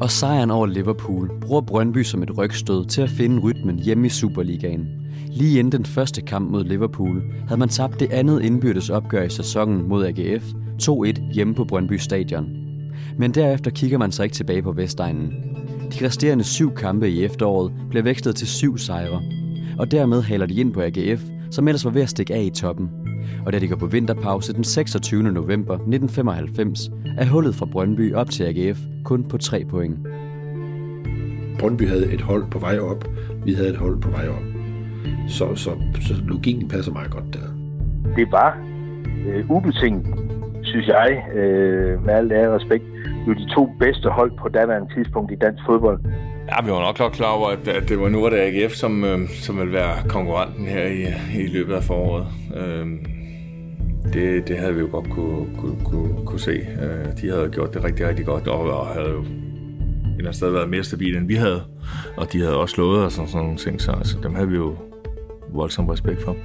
[0.00, 4.10] Og sejren over Liverpool bruger Brøndby som et rygstød til at finde rytmen hjemme i
[4.10, 4.88] Superligaen.
[5.28, 9.30] Lige inden den første kamp mod Liverpool havde man tabt det andet indbyrdes opgør i
[9.30, 10.44] sæsonen mod AGF
[10.82, 12.65] 2-1 hjemme på Brøndby Stadion.
[13.18, 15.32] Men derefter kigger man sig ikke tilbage på Vestegnen.
[15.92, 19.22] De resterende syv kampe i efteråret blev vekslet til syv sejre,
[19.78, 22.50] og dermed haler de ind på AGF, som ellers var ved at stikke af i
[22.50, 22.90] toppen
[23.46, 25.22] og da de går på vinterpause den 26.
[25.22, 29.98] november 1995, er hullet fra Brøndby op til AGF kun på 3 point.
[31.58, 33.04] Brøndby havde et hold på vej op,
[33.44, 34.42] vi havde et hold på vej op.
[35.28, 37.48] Så, så, så logikken passer meget godt der.
[38.16, 38.58] Det var
[39.26, 40.06] øh, ubetinget,
[40.76, 42.84] synes jeg, øh, med al ære respekt,
[43.26, 46.00] jo de to bedste hold på daværende tidspunkt i dansk fodbold.
[46.50, 48.72] Ja, vi var nok godt klar over, at, at det var nu var det AGF,
[48.72, 51.02] som, øh, som ville være konkurrenten her i,
[51.42, 52.26] i løbet af foråret.
[52.56, 52.86] Øh,
[54.12, 56.56] det, det havde vi jo godt kunne, kunne, kunne, kunne se.
[56.82, 59.26] Øh, de havde gjort det rigtig, rigtig godt, og, havde jo et
[60.04, 61.62] eller andet sted været mere stabile, end vi havde.
[62.16, 64.56] Og de havde også slået os og sådan nogle ting, så altså, dem havde vi
[64.56, 64.74] jo
[65.52, 66.36] voldsom respekt for.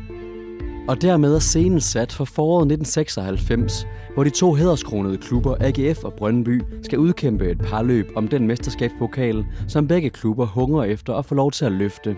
[0.91, 6.13] Og dermed er scenen sat for foråret 1996, hvor de to hederskronede klubber, AGF og
[6.13, 11.36] Brøndby, skal udkæmpe et parløb om den mesterskabspokal, som begge klubber hungrer efter at få
[11.36, 12.17] lov til at løfte.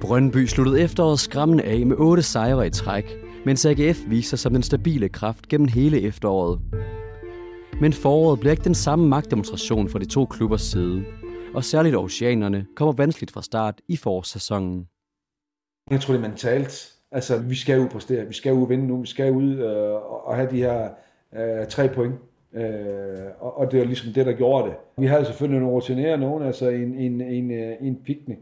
[0.00, 4.62] Brøndby sluttede efteråret skræmmende af med otte sejre i træk, mens AGF viser som den
[4.62, 6.60] stabile kraft gennem hele efteråret.
[7.80, 11.04] Men foråret bliver ikke den samme magtdemonstration fra de to klubbers side,
[11.54, 14.86] og særligt oceanerne kommer vanskeligt fra start i forårssæsonen.
[15.90, 16.93] Jeg tror, det er mentalt.
[17.14, 18.26] Altså, vi skal ud præstere.
[18.26, 19.00] Vi skal ud og vinde nu.
[19.00, 19.94] Vi skal ud øh,
[20.28, 20.88] og have de her
[21.36, 22.14] øh, tre point.
[22.52, 22.62] Øh,
[23.40, 24.76] og, og det var ligesom det, der gjorde det.
[24.96, 28.38] Vi havde selvfølgelig nogle rutinerede nogen, altså en, en, en, øh, en picnic.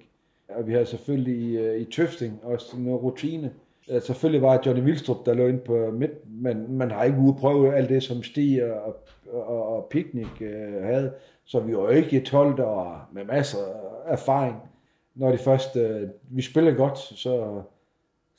[0.48, 3.50] Og vi havde selvfølgelig i, øh, i tøfting også noget rutine.
[3.90, 7.34] Øh, selvfølgelig var Johnny Vilstrup, der lå ind på midt, men man har ikke ude
[7.34, 8.96] prøve alt det, som Stig og,
[9.32, 11.12] og, og Picnic øh, havde.
[11.44, 13.58] Så vi var ikke et hold, der med masser
[14.06, 14.56] af erfaring.
[15.14, 17.62] Når de først, øh, vi spillede godt, så,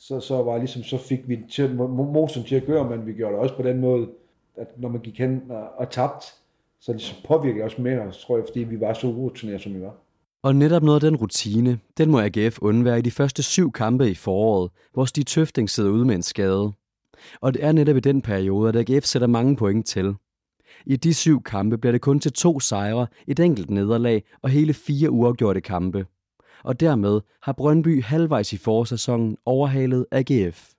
[0.08, 3.34] så, så var ligesom, så fik vi til, motoren til at gøre, men vi gjorde
[3.34, 4.10] det også på den måde,
[4.56, 6.24] at når man gik hen og, og tabt,
[6.80, 9.82] så det ligesom påvirkede os mere, tror jeg, fordi vi var så urutinerede, som vi
[9.82, 9.96] var.
[10.42, 14.10] Og netop noget af den rutine, den må AGF undvære i de første syv kampe
[14.10, 16.72] i foråret, hvor Stig Tøfting sidder ude med en skade.
[17.42, 20.16] Og det er netop i den periode, at AGF sætter mange point til.
[20.86, 24.74] I de syv kampe bliver det kun til to sejre, et enkelt nederlag og hele
[24.74, 26.06] fire uafgjorte kampe.
[26.64, 30.70] Og dermed har Brøndby halvvejs i forårssæsonen overhalet AGF.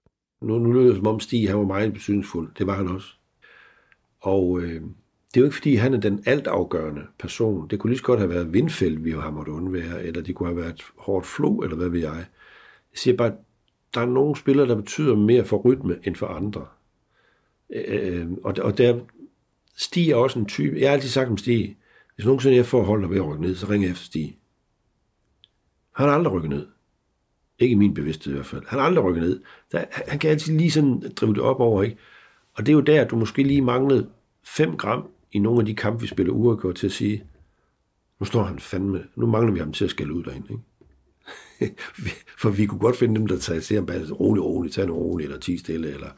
[0.40, 2.54] Nu, nu lyder det som om Stig han var meget besynsfuld.
[2.58, 3.08] Det var han også.
[4.20, 4.82] Og øh,
[5.34, 7.68] det er jo ikke, fordi han er den altafgørende person.
[7.68, 10.48] Det kunne lige så godt have været Vindfældt, vi har måttet undvære, eller det kunne
[10.48, 12.14] have været hårdt flo, eller hvad ved jeg.
[12.92, 13.32] Jeg siger bare,
[13.94, 16.66] der er nogle spillere, der betyder mere for rytme end for andre.
[17.70, 19.00] Øh, øh og, og der
[19.76, 21.76] Stig er også en type, jeg har altid sagt om Stig,
[22.14, 24.38] hvis nogensinde jeg får holdet ved at rykke ned, så ringer jeg efter Stig.
[25.94, 26.66] Han har aldrig rykket ned.
[27.58, 28.62] Ikke i min bevidsthed i hvert fald.
[28.66, 29.40] Han har aldrig rykket ned.
[29.72, 31.96] Der, han kan altid lige sådan drive det op over, ikke?
[32.54, 34.08] Og det er jo der, du måske lige manglede
[34.44, 37.24] 5 gram i nogle af de kampe, vi spiller uafgjort til at sige,
[38.20, 40.48] nu står han fandme, nu mangler vi ham til at skælde ud derinde.
[41.60, 41.74] Ikke?
[42.40, 44.92] For vi kunne godt finde dem, der tager sig altså, bare rolig, rolig, tage en
[44.92, 46.08] rolig, eller ti stille, eller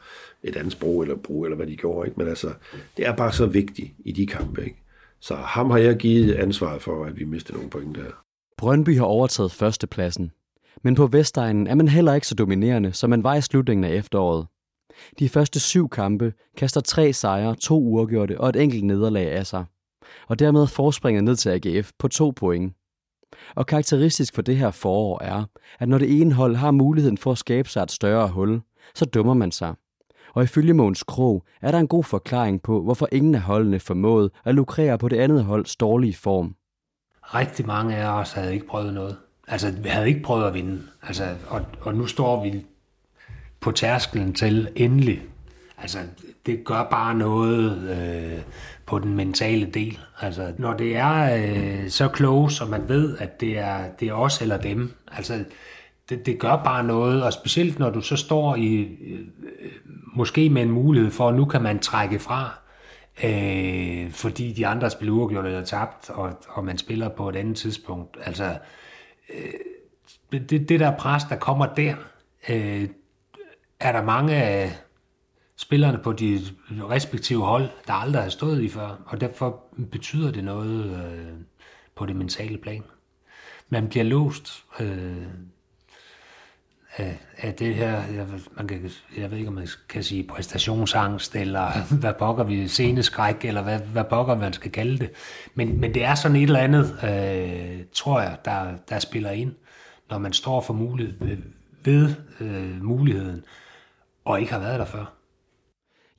[0.43, 2.07] et andet sprog, eller brug, eller hvad de gjorde.
[2.07, 2.19] Ikke?
[2.19, 2.53] Men altså,
[2.97, 4.63] det er bare så vigtigt i de kampe.
[4.63, 4.83] Ikke?
[5.19, 8.26] Så ham har jeg givet ansvaret for, at vi mistede nogle point der.
[8.57, 10.31] Brøndby har overtaget førstepladsen.
[10.83, 13.93] Men på Vestegnen er man heller ikke så dominerende, som man var i slutningen af
[13.93, 14.47] efteråret.
[15.19, 19.65] De første syv kampe kaster tre sejre, to uafgjorte og et enkelt nederlag af sig.
[20.27, 22.73] Og dermed forspringer ned til AGF på to point.
[23.55, 25.43] Og karakteristisk for det her forår er,
[25.79, 28.61] at når det ene hold har muligheden for at skabe sig et større hul,
[28.95, 29.75] så dummer man sig.
[30.33, 34.29] Og ifølge Måns Krog er der en god forklaring på, hvorfor ingen af holdene formåede
[34.45, 36.55] at lukrere på det andet holds dårlige form.
[37.35, 39.17] Rigtig mange af os havde ikke prøvet noget.
[39.47, 40.81] Altså, vi havde ikke prøvet at vinde.
[41.03, 42.65] Altså, og, og nu står vi
[43.59, 45.21] på tærskelen til endelig.
[45.77, 45.97] Altså,
[46.45, 48.41] det gør bare noget øh,
[48.85, 49.99] på den mentale del.
[50.21, 54.13] Altså, når det er øh, så close, og man ved, at det er, det er
[54.13, 55.43] os eller dem, altså,
[56.09, 59.19] det, det gør bare noget, og specielt når du så står i, øh,
[60.15, 62.59] måske med en mulighed for, at nu kan man trække fra,
[63.23, 67.57] øh, fordi de andre spiller uafgjort eller tabt, og, og man spiller på et andet
[67.57, 68.17] tidspunkt.
[68.21, 68.57] Altså,
[69.29, 71.95] øh, det, det der pres, der kommer der,
[72.49, 72.89] øh,
[73.79, 74.77] er der mange af
[75.55, 80.43] spillerne på de respektive hold, der aldrig har stået i før, og derfor betyder det
[80.43, 81.33] noget øh,
[81.95, 82.83] på det mentale plan.
[83.69, 85.27] Man bliver låst øh,
[86.97, 91.35] af, af det her, jeg, man kan, jeg ved ikke, om man kan sige præstationsangst,
[91.35, 95.09] eller hvad pokker vi, sceneskræk, eller hvad, hvad pokker man skal kalde det.
[95.55, 99.51] Men, men det er sådan et eller andet, øh, tror jeg, der, der spiller ind,
[100.09, 101.37] når man står for mulighed,
[101.83, 103.43] ved øh, muligheden,
[104.25, 105.13] og ikke har været der før.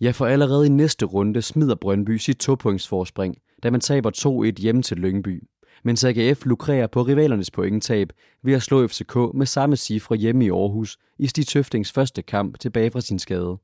[0.01, 4.11] Ja, for allerede i næste runde smider Brøndby sit topointsforspring, da man taber
[4.57, 5.43] 2-1 hjemme til Lyngby.
[5.85, 8.09] Mens AGF lukrerer på rivalernes pointtab
[8.43, 12.59] ved at slå FCK med samme cifre hjemme i Aarhus i Stig Tøftings første kamp
[12.59, 13.59] tilbage fra sin skade.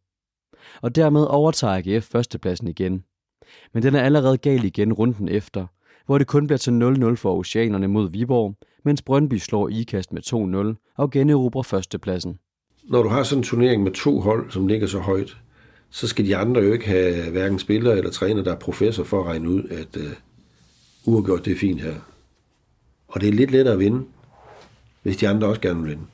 [0.82, 3.04] Og dermed overtager AGF førstepladsen igen.
[3.74, 5.66] Men den er allerede gal igen runden efter,
[6.06, 10.22] hvor det kun bliver til 0-0 for Oceanerne mod Viborg, mens Brøndby slår ikast med
[10.76, 12.38] 2-0 og generobrer førstepladsen.
[12.84, 15.36] Når du har sådan en turnering med to hold, som ligger så højt,
[15.90, 19.20] så skal de andre jo ikke have hverken spillere eller træner, der er professor for
[19.20, 20.12] at regne ud, at øh,
[21.06, 21.94] Uh, uafgjort det er fint her.
[23.08, 24.04] Og det er lidt lettere at vinde,
[25.02, 26.06] hvis de andre også gerne vil vinde.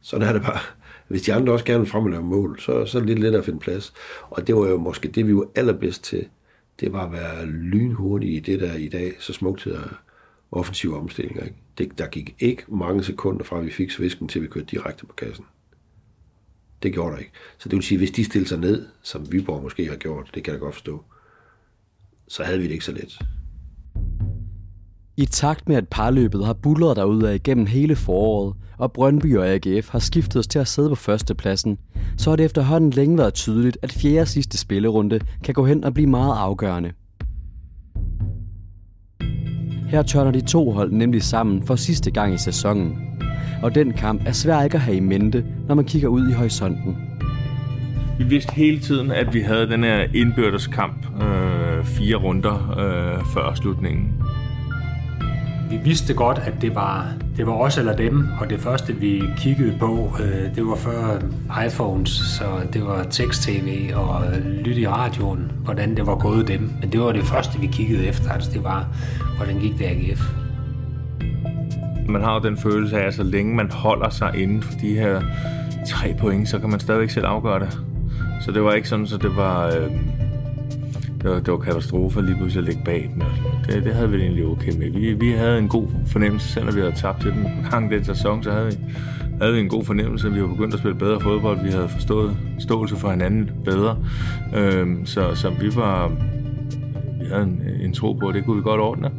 [0.00, 0.60] Sådan er det bare.
[1.08, 3.18] Hvis de andre også gerne vil frem og lave mål, så, så er det lidt
[3.18, 3.92] lettere at finde plads.
[4.30, 6.28] Og det var jo måske det, vi var allerbedst til.
[6.80, 10.02] Det var at være lynhurtige i det, der i dag så smukt hedder
[10.52, 11.44] offensive omstillinger.
[11.44, 11.56] Ikke?
[11.78, 15.12] Det, der gik ikke mange sekunder fra, vi fik svisken, til vi kørte direkte på
[15.12, 15.44] kassen.
[16.82, 17.32] Det gjorde der ikke.
[17.58, 20.44] Så det vil sige, hvis de stillede sig ned, som Viborg måske har gjort, det
[20.44, 21.04] kan jeg godt forstå,
[22.28, 23.18] så havde vi det ikke så let.
[25.18, 29.88] I takt med, at parløbet har bullet af igennem hele foråret, og Brøndby og AGF
[29.88, 31.78] har skiftet os til at sidde på førstepladsen,
[32.16, 35.94] så har det efterhånden længe været tydeligt, at fjerde sidste spillerunde kan gå hen og
[35.94, 36.92] blive meget afgørende.
[39.88, 42.98] Her tørner de to hold nemlig sammen for sidste gang i sæsonen.
[43.62, 46.32] Og den kamp er svær ikke at have i mente, når man kigger ud i
[46.32, 46.96] horisonten.
[48.18, 53.24] Vi vidste hele tiden, at vi havde den her indbyrdes kamp øh, fire runder øh,
[53.34, 54.15] før slutningen.
[55.70, 59.22] Vi vidste godt, at det var, det var os eller dem, og det første vi
[59.36, 61.18] kiggede på, øh, det var før
[61.66, 66.70] iPhones, så det var tekst-tv og øh, lytte i radioen, hvordan det var gået dem.
[66.80, 68.88] Men det var det første, vi kiggede efter, altså det var,
[69.36, 70.20] hvordan gik det AGF.
[72.08, 74.94] Man har jo den følelse af, at så længe man holder sig inden for de
[74.94, 75.20] her
[75.86, 77.78] tre point, så kan man stadigvæk selv afgøre det.
[78.44, 79.66] Så det var ikke sådan, så det var...
[79.66, 79.90] Øh,
[81.22, 83.22] det var, det var katastrofe lige pludselig at ligge bag dem.
[83.66, 84.90] Det, det havde vi egentlig okay med.
[84.90, 87.46] Vi, vi havde en god fornemmelse, selvom vi havde tabt til den.
[87.70, 88.76] gang den sæson, så havde vi,
[89.40, 90.32] havde vi en god fornemmelse.
[90.32, 91.62] Vi var begyndt at spille bedre fodbold.
[91.64, 93.98] Vi havde forstået ståelse for hinanden bedre.
[94.56, 96.08] Øhm, så, så vi var...
[97.20, 99.10] Vi havde en, en tro på, at det kunne vi godt ordne.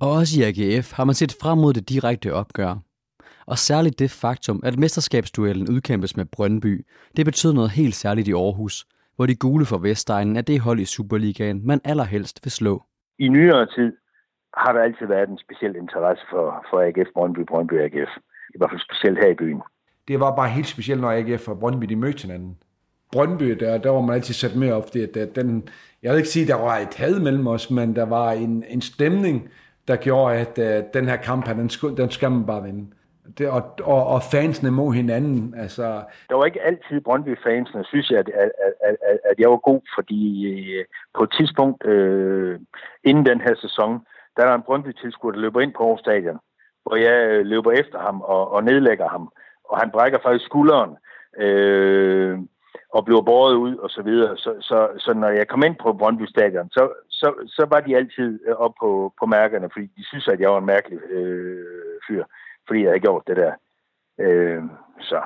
[0.00, 2.93] Og også i AGF har man set frem mod det direkte opgør.
[3.46, 8.32] Og særligt det faktum, at mesterskabsduellen udkæmpes med Brøndby, det betyder noget helt særligt i
[8.32, 12.82] Aarhus, hvor de gule for Vestegnen er det hold i Superligaen, man allerhelst vil slå.
[13.18, 13.92] I nyere tid
[14.56, 18.10] har der altid været en speciel interesse for, for AGF Brøndby, Brøndby AGF.
[18.54, 19.62] I hvert fald specielt her i byen.
[20.08, 22.58] Det var bare helt specielt, når AGF og Brøndby de mødte hinanden.
[23.12, 25.68] Brøndby, der, der var man altid sat med op, fordi at den,
[26.02, 28.64] jeg vil ikke sige, at der var et had mellem os, men der var en,
[28.68, 29.48] en stemning,
[29.88, 32.86] der gjorde, at uh, den her kamp, den, skulle, den skal man bare vinde.
[33.38, 35.54] Det, og, og, og fansene mod hinanden.
[35.56, 38.50] Altså, Der var ikke altid Brøndby-fansene, synes jeg, at, at,
[38.84, 40.84] at, at, at jeg var god, fordi øh,
[41.14, 42.60] på et tidspunkt øh,
[43.04, 44.00] inden den her sæson,
[44.36, 46.38] der er der en Brøndby-tilskuer, der løber ind på Aarhus Stadion,
[46.82, 49.32] hvor jeg øh, løber efter ham og, og nedlægger ham,
[49.64, 50.96] og han brækker faktisk skulderen.
[51.38, 52.38] Øh,
[52.96, 54.36] og bliver båret ud og så videre.
[54.36, 57.96] Så, så, så når jeg kom ind på Brøndby Stadion, så, så, så var de
[57.96, 61.64] altid øh, op på, på mærkerne, fordi de synes, at jeg var en mærkelig øh,
[62.08, 62.24] fyr,
[62.66, 63.52] fordi jeg havde gjort det der.
[64.20, 64.62] Øh,
[65.00, 65.20] så.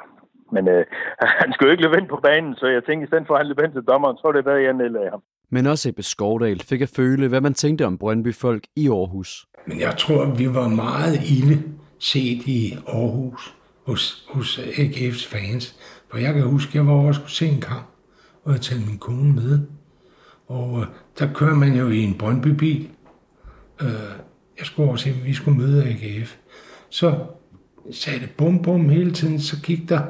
[0.52, 0.84] Men øh,
[1.40, 3.40] han skulle jo ikke løbe ind på banen, så jeg tænkte, i stedet for at
[3.40, 5.22] han løb ind til dommeren, så var det bedre, jeg nedlagde ham.
[5.50, 9.46] Men også Ebbe Skovdal fik at føle, hvad man tænkte om Brøndby-folk i Aarhus.
[9.66, 11.62] Men jeg tror, vi var meget ilde
[11.98, 13.54] set i Aarhus
[13.86, 15.64] hos, hos AGF's fans.
[16.10, 17.86] For jeg kan huske, at jeg var over og skulle se en kamp,
[18.44, 19.58] og jeg talte min kone med.
[20.46, 20.86] Og øh,
[21.18, 22.90] der kører man jo i en Brøndby-bil.
[23.82, 23.88] Øh,
[24.58, 26.36] jeg skulle over se, at vi skulle møde AGF.
[26.90, 27.14] Så
[27.90, 30.00] sagde det bum bum hele tiden, så gik der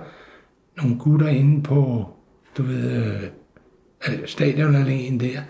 [0.77, 2.09] nogle gutter inde på,
[2.59, 3.13] du ved,
[4.07, 5.41] øh, stadionalléen der,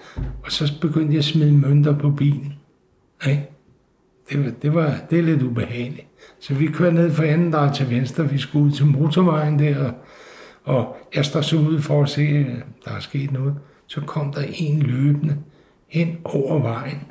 [0.45, 2.55] og så begyndte jeg at smide mønter på bilen.
[3.27, 3.49] Ikke?
[4.31, 6.07] Det, var, det, var, det er lidt ubehageligt.
[6.41, 9.85] Så vi kørte ned for anden der til venstre, vi skulle ud til motorvejen der,
[9.85, 9.95] og,
[10.65, 13.55] og jeg står så ude for at se, øh, der er sket noget.
[13.87, 15.37] Så kom der en løbende
[15.89, 17.03] hen over vejen,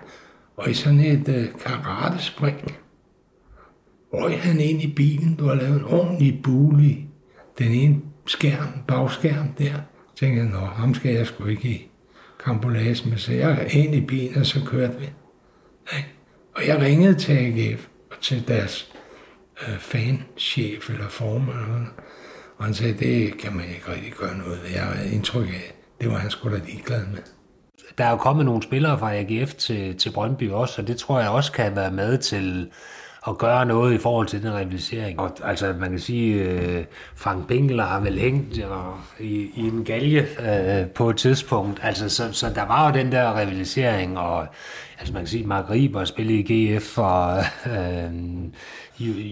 [0.57, 2.77] og i sådan et uh, karatespring,
[4.13, 7.05] røg han ind i bilen, du har lavet en ordentlig bule i
[7.59, 9.73] den ene skærm, bagskærm der.
[9.73, 11.87] Så tænkte jeg, nå, ham skal jeg sgu ikke i
[12.45, 15.05] kambolage med, så jeg ind i bilen, og så kørte vi.
[15.97, 16.09] Ikke?
[16.55, 18.91] Og jeg ringede til AGF og til deres
[19.67, 21.87] øh, fanchef eller formand, eller noget.
[22.57, 24.69] og han sagde, det kan man ikke rigtig gøre noget ved.
[24.69, 27.19] Jeg har indtryk af, det var han sgu da ligeglad med.
[27.97, 31.19] Der er jo kommet nogle spillere fra AGF til, til Brøndby også, og det tror
[31.19, 32.69] jeg også kan være med til
[33.27, 35.19] at gøre noget i forhold til den rivalisering.
[35.19, 36.85] Og, altså man kan sige, øh,
[37.15, 41.79] Frank Binkler har vel hængt og, i, i en galge øh, på et tidspunkt.
[41.83, 44.47] Altså, så, så der var jo den der rivalisering, og
[44.99, 48.09] altså man kan sige, Mark Riber spillede i GF, og øh,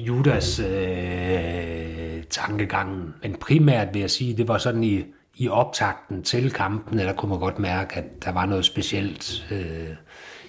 [0.07, 3.13] Judas øh, tankegangen.
[3.23, 5.03] Men primært vil jeg sige, det var sådan i,
[5.35, 9.95] i optakten til kampen, der kunne man godt mærke, at der var noget specielt, øh,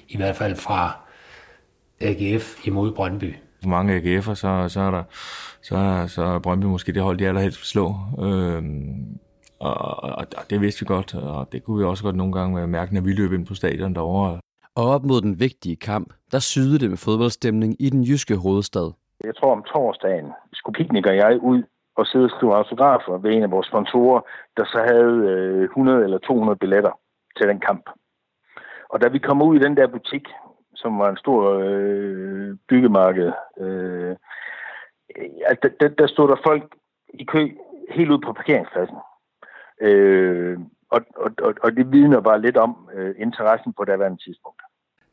[0.08, 1.05] i hvert fald fra
[2.00, 3.34] AGF imod Brøndby.
[3.62, 5.02] For mange AGF'er, så, så er der
[5.62, 7.86] så, så er Brøndby måske det hold, de allerhelst vil slå.
[8.26, 9.18] Øhm,
[9.60, 12.94] og, og, det vidste vi godt, og det kunne vi også godt nogle gange mærke,
[12.94, 14.40] når vi løb ind på stadion derovre.
[14.76, 18.92] Og op mod den vigtige kamp, der syede det med fodboldstemning i den jyske hovedstad.
[19.24, 21.62] Jeg tror om torsdagen skulle Piknik og jeg ud
[21.96, 24.20] og sidde og skrive autografer ved en af vores sponsorer,
[24.56, 26.94] der så havde øh, 100 eller 200 billetter
[27.36, 27.84] til den kamp.
[28.92, 30.26] Og da vi kom ud i den der butik,
[30.86, 34.16] som var en stor øh, byggemarked, øh,
[35.62, 36.62] der, der, der stod der folk
[37.14, 37.42] i kø
[37.90, 38.96] helt ud på parkeringspladsen.
[39.80, 40.58] Øh,
[40.90, 44.62] og, og, og, og det vidner bare lidt om øh, interessen på daværende tidspunkt.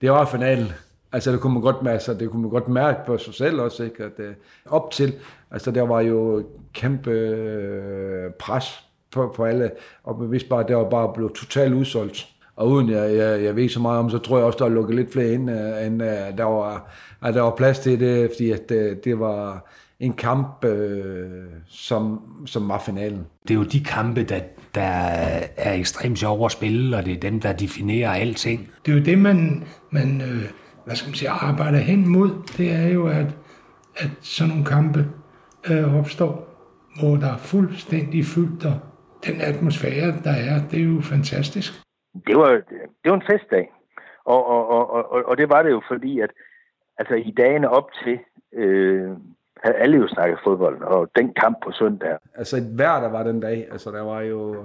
[0.01, 0.69] Det var finalen.
[1.11, 3.61] Altså det kunne man godt mærke, altså, det kunne man godt mærke på sig selv
[3.61, 4.03] også, ikke?
[4.03, 4.33] At, øh,
[4.65, 5.13] op til,
[5.51, 9.71] altså der var jo kæmpe øh, pres på, på alle,
[10.03, 12.32] og man vidste bare, at det var bare blevet totalt udsolgt.
[12.55, 14.69] Og uden jeg, jeg, jeg ved så meget om, så tror jeg også, der er
[14.69, 18.31] lukket lidt flere ind, uh, end uh, der, var, at der var plads til det,
[18.35, 23.25] fordi at, uh, det var en kamp, øh, som, som var finalen.
[23.47, 24.39] Det er jo de kampe, der,
[24.75, 24.81] der
[25.57, 28.69] er ekstremt sjove at spille, og det er dem, der definerer alting.
[28.85, 30.43] Det er jo det, man, man øh,
[30.85, 32.29] hvad skal man sige, arbejder hen mod.
[32.57, 33.27] Det er jo, at,
[33.95, 35.07] at sådan nogle kampe
[35.69, 36.49] øh, opstår,
[36.99, 38.79] hvor der er fuldstændig fyldt, og
[39.25, 41.81] den atmosfære, der er, det er jo fantastisk.
[42.27, 42.49] Det var,
[43.03, 43.71] det var en festdag,
[44.25, 46.29] og, og, og, og, og det var det jo, fordi at
[46.97, 48.19] altså, i dagene op til
[48.53, 49.11] øh,
[49.63, 52.17] havde alle jo snakket fodbold, og den kamp på søndag.
[52.35, 54.55] Altså et vejr, der var den dag, altså der var jo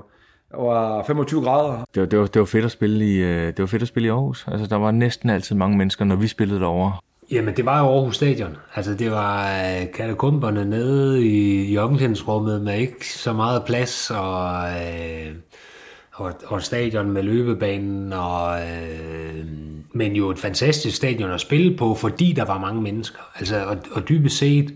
[0.51, 1.85] der var 25 grader.
[1.95, 4.07] Det var, det var, det var fedt at spille i det var fedt at spille
[4.07, 4.47] i Aarhus.
[4.49, 6.93] Altså der var næsten altid mange mennesker, når vi spillede derovre.
[7.31, 8.57] Jamen, det var jo Aarhus Stadion.
[8.75, 9.51] Altså, det var
[9.95, 15.35] katakomberne nede i, i omklædningsrummet med ikke så meget plads, og, øh,
[16.19, 19.45] og, og stadion med løbebanen, og, øh,
[19.93, 23.21] men jo et fantastisk stadion at spille på, fordi der var mange mennesker.
[23.37, 24.75] Altså, og, og dybest set,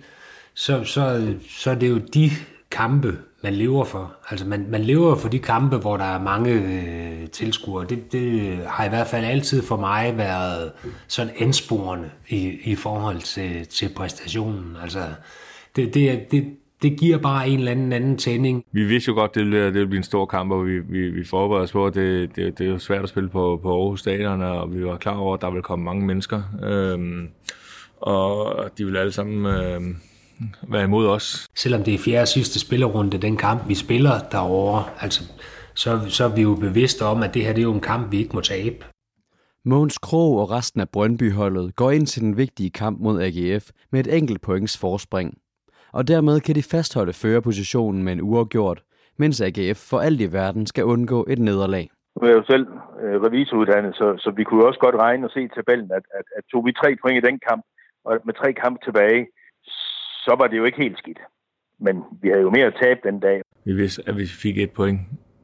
[0.54, 2.30] så, så, så er det jo de
[2.70, 4.12] kampe, man lever for.
[4.30, 7.86] Altså man, man lever for de kampe, hvor der er mange øh, tilskuere.
[7.86, 10.72] Det, det har i hvert fald altid for mig været
[11.08, 14.76] sådan ansporende i, i forhold til, til præstationen.
[14.82, 15.04] Altså
[15.76, 18.64] det, det, det, det giver bare en eller anden anden tænding.
[18.72, 21.10] Vi vidste jo godt, det ville, det ville blive en stor kamp, og vi, vi,
[21.10, 23.82] vi forberedte os på, at det, det, det er jo svært at spille på, på
[23.82, 26.42] Aarhus Stadion, og vi var klar over, at der ville komme mange mennesker.
[26.62, 27.28] Øhm,
[28.00, 29.46] og de ville alle sammen...
[29.46, 29.96] Øhm,
[30.68, 31.46] være imod os.
[31.54, 35.22] Selvom det er fjerde sidste spillerunde, den kamp, vi spiller derovre, altså,
[35.74, 38.12] så, så er vi jo bevidste om, at det her det er jo en kamp,
[38.12, 38.76] vi ikke må tabe.
[39.64, 44.00] Mogens Krog og resten af Brøndby-holdet går ind til den vigtige kamp mod AGF med
[44.06, 45.34] et enkelt points forspring.
[45.92, 48.82] Og dermed kan de fastholde førerpositionen med en uafgjort,
[49.16, 51.90] mens AGF for alt i verden skal undgå et nederlag.
[52.16, 52.66] Nu er jeg jo selv
[53.02, 56.04] øh, revisoruddannet, så, så vi kunne jo også godt regne og se i tabellen, at,
[56.18, 57.62] at, at tog vi tre point i den kamp,
[58.04, 59.26] og med tre kampe tilbage,
[60.24, 61.18] så var det jo ikke helt skidt.
[61.80, 63.42] Men vi havde jo mere at tabe den dag.
[63.64, 65.00] Vi vidste, at hvis vi fik et point,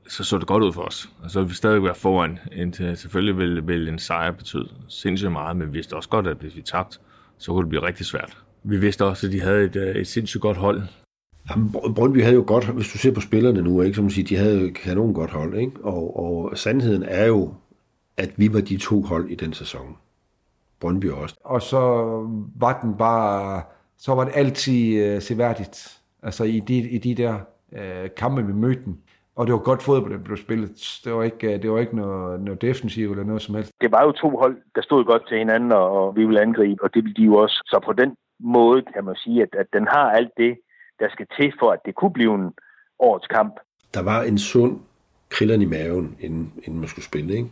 [0.09, 1.09] så så det godt ud for os.
[1.23, 5.33] Og så ville vi stadig være foran, indtil selvfølgelig ville, ville en sejr betyde sindssygt
[5.33, 6.99] meget, men vi vidste også godt, at hvis vi tabte,
[7.39, 8.48] så kunne det blive rigtig svært.
[8.63, 10.83] Vi vidste også, at de havde et, øh, et sindssygt godt hold.
[11.51, 14.27] Jamen, Brøndby havde jo godt, hvis du ser på spillerne nu, ikke, som man siger,
[14.27, 15.73] de havde jo kanon godt hold, ikke?
[15.83, 17.55] Og, og sandheden er jo,
[18.17, 19.97] at vi var de to hold i den sæson.
[20.81, 21.35] Brøndby også.
[21.45, 21.81] Og så
[22.57, 23.63] var den bare,
[23.99, 26.01] så var det altid uh, seværdigt.
[26.23, 27.35] Altså i de, i de der
[27.73, 28.97] uh, kampe, vi mødte dem.
[29.37, 31.01] Og det var godt fodbold, der blev spillet.
[31.05, 33.73] Det var ikke, det var ikke noget, noget defensiv eller noget som helst.
[33.81, 36.85] Det var jo to hold, der stod godt til hinanden, og, og vi ville angribe,
[36.85, 37.63] og det ville de jo også.
[37.67, 40.59] Så på den måde kan man sige, at, at den har alt det,
[41.01, 42.53] der skal til for, at det kunne blive en
[42.99, 43.55] årets kamp.
[43.95, 44.81] Der var en sund
[45.31, 47.51] krilleren i maven, inden, inden man skulle spille, ikke?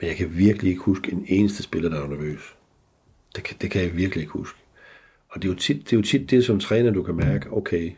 [0.00, 2.56] Men jeg kan virkelig ikke huske en eneste spiller, der var nervøs.
[3.36, 4.58] Det kan, det kan jeg virkelig ikke huske.
[5.28, 7.52] Og det er, jo tit, det er jo tit det som træner, du kan mærke,
[7.52, 7.92] okay,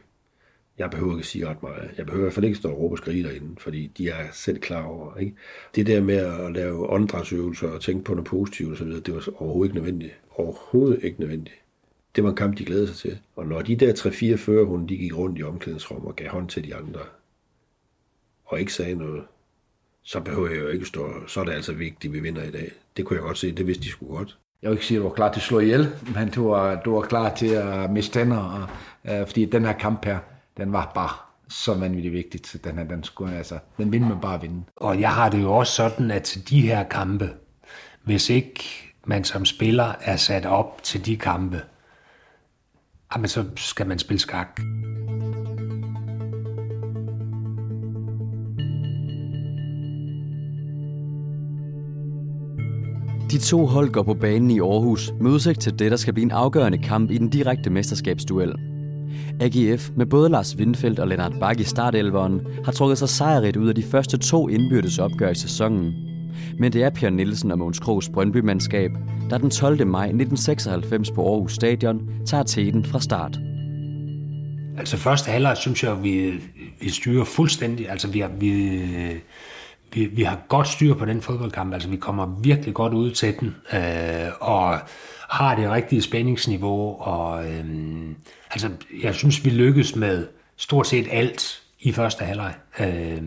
[0.78, 1.90] jeg behøver ikke at sige ret meget.
[1.96, 4.26] Jeg behøver i hvert fald ikke stå og råbe og skrige derinde, fordi de er
[4.32, 5.16] selv klar over.
[5.16, 5.36] Ikke?
[5.74, 9.70] Det der med at lave åndedrætsøvelser og tænke på noget positivt osv., det var overhovedet
[9.70, 10.14] ikke nødvendigt.
[10.30, 11.56] Overhovedet ikke nødvendigt.
[12.16, 13.18] Det var en kamp, de glædede sig til.
[13.36, 16.64] Og når de der 3-4 førerhunde, de gik rundt i omklædningsrum og gav hånd til
[16.64, 17.00] de andre,
[18.44, 19.22] og ikke sagde noget,
[20.02, 22.50] så behøver jeg jo ikke stå, så er det altså vigtigt, at vi vinder i
[22.50, 22.72] dag.
[22.96, 24.38] Det kunne jeg godt se, det vidste de skulle godt.
[24.62, 26.82] Jeg vil ikke sige, at du var klar til at slå ihjel, men du var,
[26.82, 28.68] du var klar til at miste tænder, og,
[29.14, 30.18] øh, fordi den her kamp her,
[30.56, 31.10] den var bare
[31.48, 32.56] så vanvittigt vigtigt.
[32.64, 34.62] Den her, den skulle, altså, den ville man bare vinde.
[34.76, 37.30] Og jeg har det jo også sådan, at til de her kampe,
[38.04, 38.64] hvis ikke
[39.04, 41.62] man som spiller er sat op til de kampe,
[43.12, 44.60] Ah, jamen så skal man spille skak.
[53.30, 56.24] De to hold går på banen i Aarhus mødes ikke til det, der skal blive
[56.24, 58.54] en afgørende kamp i den direkte mesterskabsduel.
[59.40, 63.68] AGF med både Lars Windfeldt og Lennart Bak i startelveren har trukket sig sejrigt ud
[63.68, 66.09] af de første to indbyrdes opgør i sæsonen.
[66.58, 68.90] Men det er Per Nielsen og Måns Krogs Brøndby-mandskab,
[69.30, 69.86] der den 12.
[69.86, 73.38] maj 1996 på Aarhus Stadion tager teten fra start.
[74.78, 76.40] Altså første halvleg synes jeg, vi,
[76.80, 77.90] vi styrer fuldstændig.
[77.90, 78.80] Altså vi har, vi,
[79.92, 81.74] vi, vi har godt styr på den fodboldkamp.
[81.74, 83.54] Altså vi kommer virkelig godt ud til den.
[83.72, 84.78] Øh, og
[85.30, 87.00] har det rigtige spændingsniveau.
[87.00, 87.64] Og, øh,
[88.50, 88.70] altså
[89.02, 90.26] jeg synes, vi lykkes med
[90.56, 92.54] stort set alt i første halvleg.
[92.80, 93.22] Øh,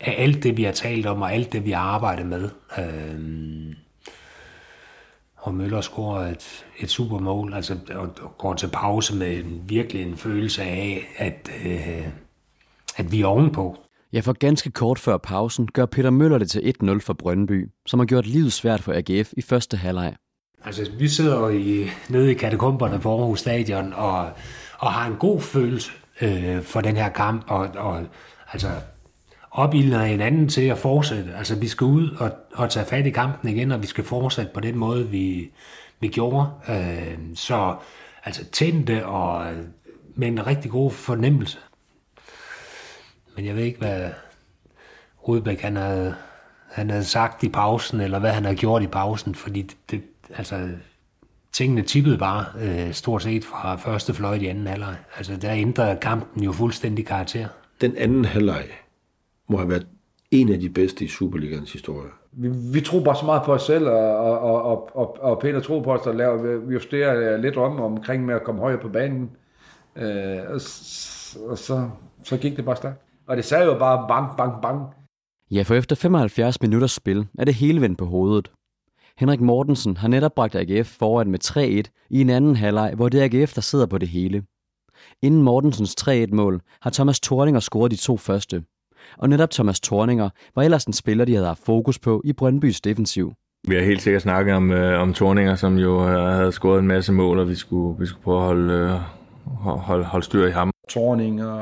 [0.00, 2.50] af alt det, vi har talt om, og alt det, vi har arbejdet med.
[2.78, 3.74] Øh,
[5.36, 9.62] og Møller scorer et, et super mål, altså og, og går til pause med en,
[9.66, 12.06] virkelig en følelse af, at, øh,
[12.96, 13.78] at vi er ovenpå.
[14.12, 17.98] Ja, for ganske kort før pausen gør Peter Møller det til 1-0 for Brøndby, som
[17.98, 20.14] har gjort livet svært for AGF i første halvleg.
[20.64, 24.30] Altså, vi sidder i, nede i katakomberne på Aarhus Stadion og,
[24.78, 25.90] og har en god følelse
[26.20, 28.06] øh, for den her kamp, og, og
[28.52, 28.68] altså,
[29.50, 31.34] opildner hinanden til at fortsætte.
[31.36, 34.50] Altså, vi skal ud og, og tage fat i kampen igen, og vi skal fortsætte
[34.54, 35.50] på den måde, vi,
[36.00, 36.50] vi gjorde.
[36.68, 37.76] Øh, så
[38.24, 39.58] altså tændte og øh,
[40.14, 41.58] med en rigtig god fornemmelse.
[43.36, 44.10] Men jeg ved ikke, hvad
[45.28, 46.14] Rudbæk han havde,
[46.70, 50.02] han havde sagt i pausen, eller hvad han havde gjort i pausen, fordi det, det
[50.36, 50.68] altså,
[51.52, 54.96] tingene tippede bare øh, stort set fra første fløjt i anden halvleg.
[55.16, 57.48] Altså, der ændrede kampen jo fuldstændig karakter.
[57.80, 58.64] Den anden halvleg
[59.48, 59.86] må have været
[60.30, 62.08] en af de bedste i Superligans historie.
[62.32, 65.60] Vi, vi tror bare så meget på os selv, og, og, og, og, og Peter
[65.60, 68.88] tror på os, at lave, vi justerer lidt om omkring med at komme højere på
[68.88, 69.30] banen.
[69.96, 70.60] Øh, og,
[71.50, 71.90] og så,
[72.24, 73.02] så gik det bare stærkt.
[73.26, 74.82] Og det sagde jo bare bang, bang, bang.
[75.50, 78.50] Ja, for efter 75 minutters spil er det hele vendt på hovedet.
[79.18, 83.20] Henrik Mortensen har netop bragt AGF foran med 3-1 i en anden halvleg, hvor det
[83.20, 84.44] er AGF, der sidder på det hele.
[85.22, 88.64] Inden Mortensens 3-1-mål har Thomas Thorninger scoret de to første.
[89.18, 92.80] Og netop Thomas Thorninger var ellers en spiller, de havde haft fokus på i Brøndbys
[92.80, 93.32] defensiv.
[93.68, 96.86] Vi har helt sikkert snakket om, øh, om Thorninger, som jo øh, havde scoret en
[96.86, 98.90] masse mål, og vi skulle, vi skulle prøve at holde, øh,
[99.88, 100.70] holde, holde styr i ham.
[100.90, 101.54] Thorninger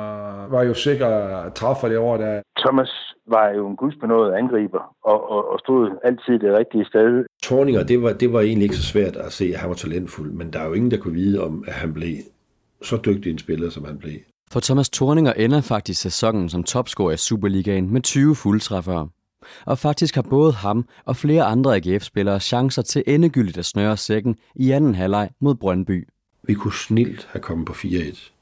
[0.50, 1.08] var jo sikker
[1.54, 2.90] træffer det år, der Thomas
[3.26, 7.24] var jo en gudsbenået angriber, og, og, og stod altid det rigtige sted.
[7.42, 10.32] Thorninger, det var, det var egentlig ikke så svært at se, at han var talentfuld,
[10.32, 12.14] men der er jo ingen, der kunne vide om, at han blev
[12.82, 14.18] så dygtig en spiller, som han blev.
[14.50, 19.08] For Thomas Thorninger ender faktisk sæsonen som topscorer i Superligaen med 20 fuldtræffere.
[19.64, 24.36] Og faktisk har både ham og flere andre AGF-spillere chancer til endegyldigt at snøre sækken
[24.54, 26.08] i anden halvleg mod Brøndby.
[26.42, 28.32] Vi kunne snilt have kommet på 4-1.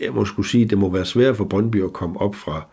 [0.00, 2.66] Jeg må skulle sige, at det må være svært for Brøndby at komme op fra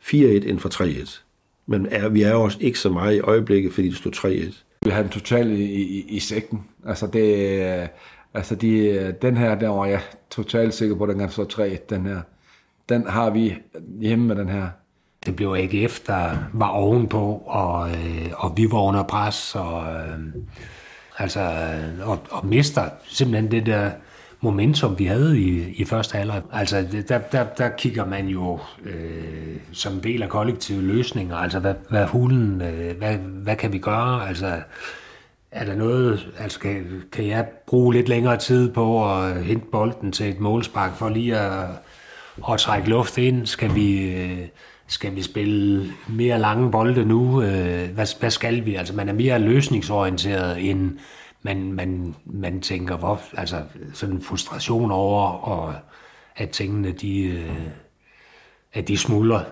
[0.00, 1.20] 4-1 end fra 3-1.
[1.66, 4.64] Men er, vi er også ikke så meget i øjeblikket, fordi det stod 3-1.
[4.84, 6.64] Vi har den totalt i, i, i sækken.
[6.86, 7.88] Altså, det,
[8.34, 10.00] altså de, øh, den her, der var jeg
[10.30, 12.20] totalt sikker på, at den kan stå 3 den her.
[12.88, 13.54] Den har vi
[14.00, 14.68] hjemme med den her.
[15.26, 20.18] Det blev AGF, der var ovenpå, og, øh, og vi var under pres, og, øh,
[21.18, 21.50] altså,
[22.04, 23.90] og, og mister simpelthen det der
[24.40, 26.42] momentum, vi havde i, i første halvleg.
[26.52, 31.74] Altså, der, der, der kigger man jo øh, som del af kollektive løsninger, altså hvad,
[31.90, 34.28] hvad hulen, øh, hvad, hvad kan vi gøre?
[34.28, 34.60] Altså,
[35.50, 40.12] er der noget, altså kan, kan jeg bruge lidt længere tid på at hente bolden
[40.12, 41.68] til et målspark for lige at,
[42.52, 43.46] at trække luft ind?
[43.46, 44.48] Skal vi, øh,
[44.86, 47.42] skal vi spille mere lange bolde nu?
[47.42, 48.74] Øh, hvad, hvad skal vi?
[48.74, 50.98] Altså man er mere løsningsorienteret end
[51.42, 53.62] man, man, man tænker, hvor, altså
[53.94, 55.74] sådan en frustration over, og
[56.36, 57.56] at tingene, de, øh,
[58.72, 59.44] at de smuldrer.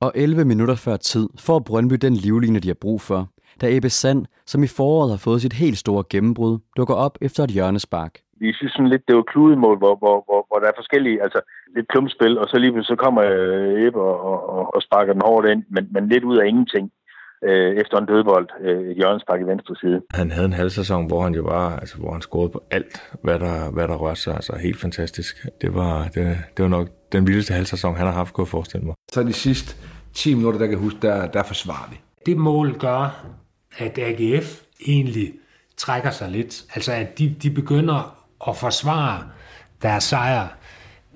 [0.00, 3.28] Og 11 minutter før tid får Brøndby den livline, de har brug for,
[3.60, 7.44] da Ebbe Sand, som i foråret har fået sit helt store gennembrud, dukker op efter
[7.44, 8.12] et hjørnespark.
[8.40, 11.40] Vi synes sådan lidt, det var kludemål, hvor, hvor, hvor, hvor der er forskellige, altså
[11.76, 13.22] lidt klumpspil, og så lige så kommer
[13.86, 16.90] Ebbe og, og, og sparker den hårdt ind, men, men lidt ud af ingenting
[17.44, 20.00] øh, efter en dødbold, øh, et hjørnespark i venstre side.
[20.14, 23.02] Han havde en halv sæson, hvor han jo var, altså hvor han scorede på alt,
[23.22, 25.46] hvad der, hvad der rørte sig, altså helt fantastisk.
[25.62, 28.48] Det var, det, det var nok den vildeste halv sæson, han har haft, kunne jeg
[28.48, 28.94] forestille mig.
[29.12, 29.76] Så de sidste
[30.14, 31.96] 10 minutter, der kan huske, der, der forsvarer vi.
[32.26, 33.26] Det mål gør,
[33.78, 35.34] at AGF egentlig
[35.76, 36.64] trækker sig lidt.
[36.74, 39.18] Altså at de, de begynder at forsvare
[39.82, 40.46] deres sejr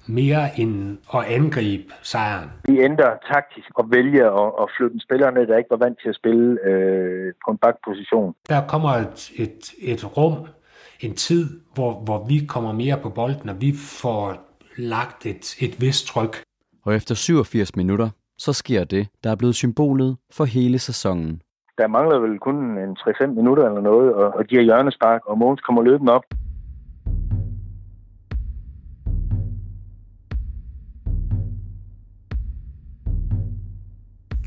[0.07, 2.51] mere end at angribe sejren.
[2.65, 5.99] Vi ændrer taktisk og vælger at, at flytte en spiller ned, der ikke var vant
[6.03, 8.35] til at spille øh, på en bakposition.
[8.49, 10.47] Der kommer et, et, et rum,
[11.01, 14.25] en tid, hvor, hvor vi kommer mere på bolden, og vi får
[14.77, 16.43] lagt et, et vist tryk.
[16.85, 18.09] Og efter 87 minutter,
[18.41, 21.43] så sker det, der er blevet symbolet for hele sæsonen.
[21.79, 25.39] Der mangler vel kun en 3-5 minutter eller noget, og, og de her hjørnespark, og
[25.39, 26.23] Måns kommer løbende op.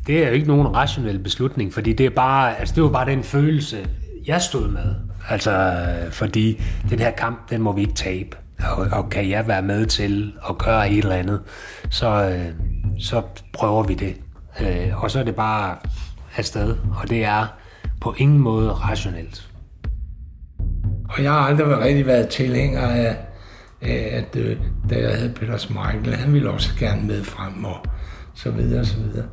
[0.08, 3.10] Det er jo ikke nogen rationel beslutning, fordi det er bare, altså det var bare
[3.12, 3.78] den følelse,
[4.28, 4.96] jeg stod med.
[5.30, 5.52] Altså,
[6.12, 8.38] fordi den her kamp, den må vi ikke tabe.
[8.78, 11.42] Og, og kan jeg være med til at gøre et eller andet,
[11.90, 13.22] så, øh, så
[13.54, 14.16] prøver vi det.
[14.62, 15.78] Øh, og så er det bare
[16.38, 17.48] afsted, og det er
[18.02, 19.50] på ingen måde rationelt.
[21.10, 23.16] Og jeg har aldrig været rigtig været tilhænger af,
[24.12, 24.58] at øh,
[24.90, 27.86] da jeg havde Peter Smeichel, han ville også gerne med frem og
[28.34, 29.26] så videre og så videre.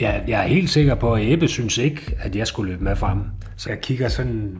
[0.00, 2.96] Jeg, jeg er helt sikker på, at Ebbe synes ikke, at jeg skulle løbe med
[2.96, 3.20] frem.
[3.56, 4.58] Så jeg kigger sådan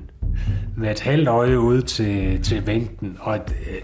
[0.77, 3.83] med et halvt øje ud til, til bænken, og øh,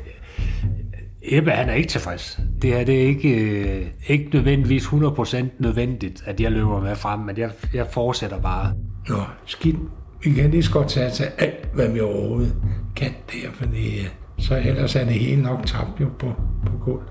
[1.24, 2.40] Ebbe han er ikke tilfreds.
[2.62, 7.20] Det her det er ikke, øh, ikke nødvendigvis 100% nødvendigt, at jeg løber med frem,
[7.20, 8.72] men jeg, jeg fortsætter bare.
[9.08, 9.16] Nå,
[9.46, 9.76] skidt.
[10.24, 12.54] Vi kan lige så godt tage til alt, hvad vi overhovedet
[12.96, 14.06] kan der, fordi øh,
[14.38, 16.32] så ellers er det hele nok tabt jo på,
[16.66, 17.02] på gulv.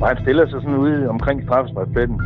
[0.00, 2.20] Og han stiller sig sådan ude omkring straffesparkpletten.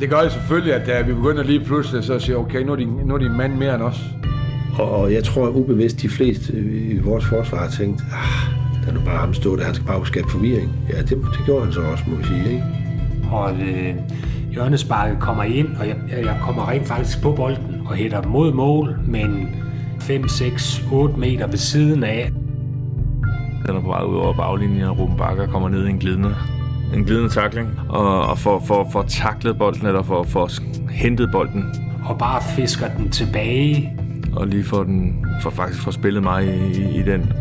[0.00, 2.72] Det gør det selvfølgelig, at da vi begynder lige pludselig så at sige, okay, nu
[2.72, 4.00] er, de, nu er de en mand mere end os.
[4.78, 8.88] Og, og jeg tror at ubevidst, de fleste i vores forsvar har tænkt, ah, der
[8.88, 10.70] er nu bare ham stå der, han skal bare skabe forvirring.
[10.90, 12.64] Ja, det, det gjorde han så også, må vi sige, ikke?
[13.30, 13.94] Og øh,
[14.52, 18.98] hjørnesparket kommer ind, og jeg, jeg kommer rent faktisk på bolden og hætter mod mål,
[19.06, 19.48] men
[20.00, 22.30] 5, 6, 8 meter ved siden af.
[23.66, 26.34] Den er på vej ud over baglinjen, og Ruben Bakker kommer ned i en glidende,
[26.94, 30.48] en glidende takling, og, og får for, for taklet bolden, eller for, for
[30.90, 31.64] hentet bolden,
[32.04, 33.96] Og bare fisker den tilbage.
[34.32, 37.32] og lige får den, for faktisk får spillet mig i, i, i den.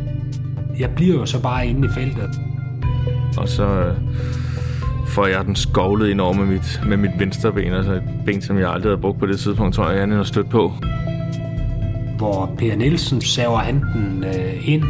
[0.82, 2.42] Jeg bliver jo så bare inde i feltet.
[3.38, 3.96] Og så øh,
[5.08, 8.42] får jeg den skovlet ind over med mit, med mit venstre ben, altså et ben,
[8.42, 10.72] som jeg aldrig havde brugt på det tidspunkt, tror jeg, jeg har stødt på.
[12.18, 14.84] hvor Per Nielsen saver han den øh, ind.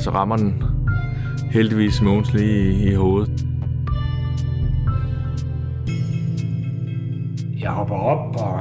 [0.00, 0.62] Så rammer den
[1.50, 3.46] heldigvis Mogens lige i, i hovedet.
[7.60, 8.60] Jeg hopper op og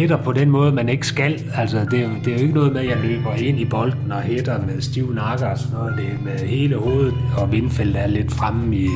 [0.00, 1.32] hætter på den måde, man ikke skal.
[1.56, 4.12] Altså, det, er- det er jo ikke noget med, at jeg løber ind i bolden
[4.12, 5.94] og hætter med stiv nakke og sådan noget.
[5.98, 8.88] Det er med hele hovedet, og vindfeltet er lidt fremme i,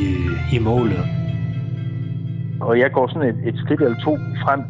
[0.00, 0.02] i,
[0.56, 1.04] i målet.
[2.60, 4.60] Og jeg går sådan et, et skridt eller to frem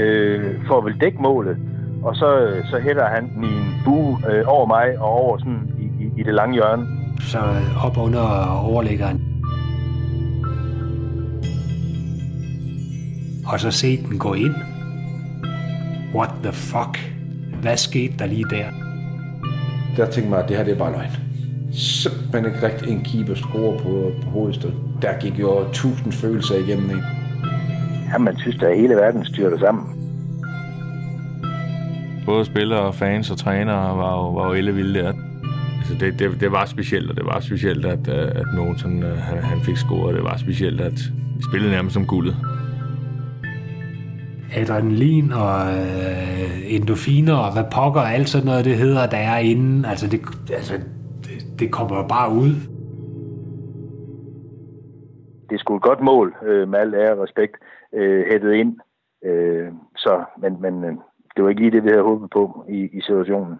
[0.00, 1.56] øh, for at vil dække målet.
[2.02, 6.20] Og så, så hætter han en, bue øh, over mig og over sådan i, i,
[6.20, 6.86] i det lange hjørne.
[7.20, 7.38] Så
[7.84, 8.24] op under
[8.64, 9.31] overlæggeren.
[13.52, 14.54] Og så se den gå ind.
[16.14, 17.12] What the fuck?
[17.60, 18.64] Hvad skete der lige der?
[19.96, 21.10] Der tænkte mig, at det her det er bare løgn.
[21.72, 24.72] Simpelthen ikke rigtig en keeper score på, på hovedstød.
[25.02, 27.02] Der gik jo tusind følelser igennem en.
[28.12, 29.84] Ja, man synes, at hele verden styrter sammen.
[32.26, 35.12] Både spillere, fans og trænere var jo, var jo ellevilde der.
[35.78, 39.38] Altså det, det, det, var specielt, og det var specielt, at, at nogen sådan, han,
[39.38, 40.14] han fik scoret.
[40.14, 40.98] Det var specielt, at
[41.36, 42.36] vi spillede nærmest som guldet
[44.56, 49.38] adrenalin og øh, endorfiner og hvad pokker og alt sådan noget, det hedder, der er
[49.38, 49.88] inde.
[49.88, 50.20] Altså, det,
[50.52, 50.74] altså,
[51.24, 52.54] det, det kommer bare ud.
[55.48, 57.56] Det er sgu et godt mål, øh, med al ære og respekt,
[57.92, 58.78] øh, hættet ind.
[59.24, 60.92] Øh, så, men, men øh,
[61.36, 63.58] det var ikke lige det, vi havde håbet på i, i situationen.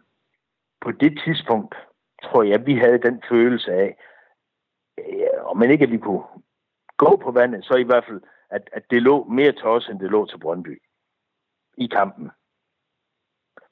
[0.80, 1.74] På det tidspunkt,
[2.22, 3.96] tror jeg, vi havde den følelse af,
[4.98, 6.22] øh, om man ikke at vi kunne
[6.96, 8.20] gå på vandet, så i hvert fald
[8.52, 10.82] at, at det lå mere til os, end det lå til Brøndby
[11.78, 12.30] i kampen.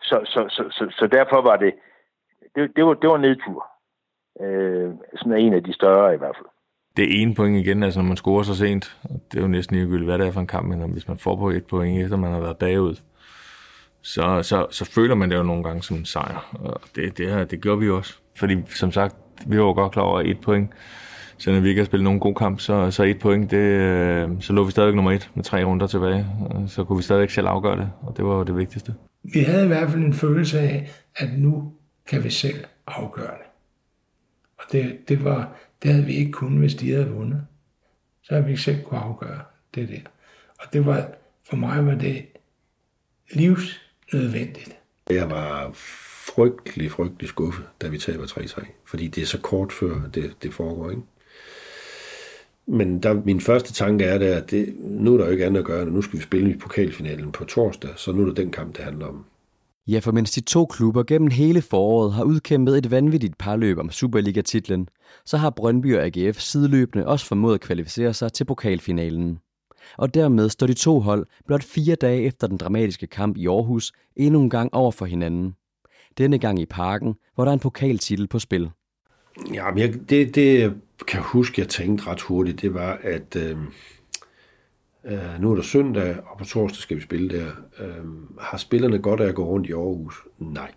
[0.02, 1.74] Så, så, så, så, så derfor var det,
[2.54, 3.66] det, det var, det var nedtur.
[4.40, 6.46] Øh, sådan en af de større i hvert fald.
[6.96, 8.98] Det ene point igen, altså når man scorer så sent,
[9.32, 11.36] det er jo næsten ligegyldigt, hvad det er for en kamp, men hvis man får
[11.36, 12.94] på et point, efter man har været bagud,
[14.02, 16.56] så, så, så føler man det jo nogle gange som en sejr.
[16.60, 18.18] Og det, det, her, det gjorde vi også.
[18.38, 19.16] Fordi som sagt,
[19.46, 20.70] vi var jo godt klar over et point
[21.40, 24.28] så når vi ikke har spillet nogen god kamp, så, så et point, det, øh,
[24.40, 26.26] så lå vi stadig nummer et med tre runder tilbage.
[26.68, 28.94] Så kunne vi stadig selv afgøre det, og det var jo det vigtigste.
[29.22, 31.72] Vi havde i hvert fald en følelse af, at nu
[32.08, 33.46] kan vi selv afgøre det.
[34.58, 37.46] Og det, det, var, det havde vi ikke kunnet, hvis de havde vundet.
[38.22, 39.40] Så havde vi ikke selv kunne afgøre
[39.74, 40.00] det der.
[40.58, 41.08] Og det var,
[41.48, 42.26] for mig var det
[43.32, 44.76] livsnødvendigt.
[45.10, 45.70] Jeg var
[46.34, 48.66] frygtelig, frygtelig skuffet, da vi taber 3-3.
[48.86, 51.02] Fordi det er så kort før, det, det foregår, ikke?
[52.70, 55.60] Men der, min første tanke er, der, at det, nu er der jo ikke andet
[55.60, 58.50] at gøre, nu skal vi spille i pokalfinalen på torsdag, så nu er det den
[58.50, 59.24] kamp, det handler om.
[59.86, 63.90] Ja, for mens de to klubber gennem hele foråret har udkæmpet et vanvittigt parløb om
[63.90, 64.88] Superliga-titlen,
[65.24, 69.38] så har Brøndby og AGF sideløbende også formået at kvalificere sig til pokalfinalen.
[69.98, 73.92] Og dermed står de to hold blot fire dage efter den dramatiske kamp i Aarhus
[74.16, 75.54] endnu en gang over for hinanden.
[76.18, 78.70] Denne gang i parken, hvor der er en pokaltitel på spil.
[79.54, 80.74] Ja, men jeg, det, det
[81.06, 83.58] kan huske, jeg tænkte ret hurtigt, det var, at øh,
[85.04, 87.46] øh, nu er der søndag, og på torsdag skal vi spille der.
[87.78, 88.04] Øh,
[88.40, 90.14] har spillerne godt af at gå rundt i Aarhus?
[90.38, 90.72] Nej.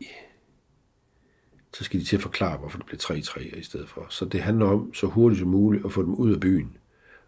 [1.73, 4.05] Så skal de til at forklare, hvorfor det blev 3-3 i stedet for.
[4.09, 6.77] Så det handler om så hurtigt som muligt at få dem ud af byen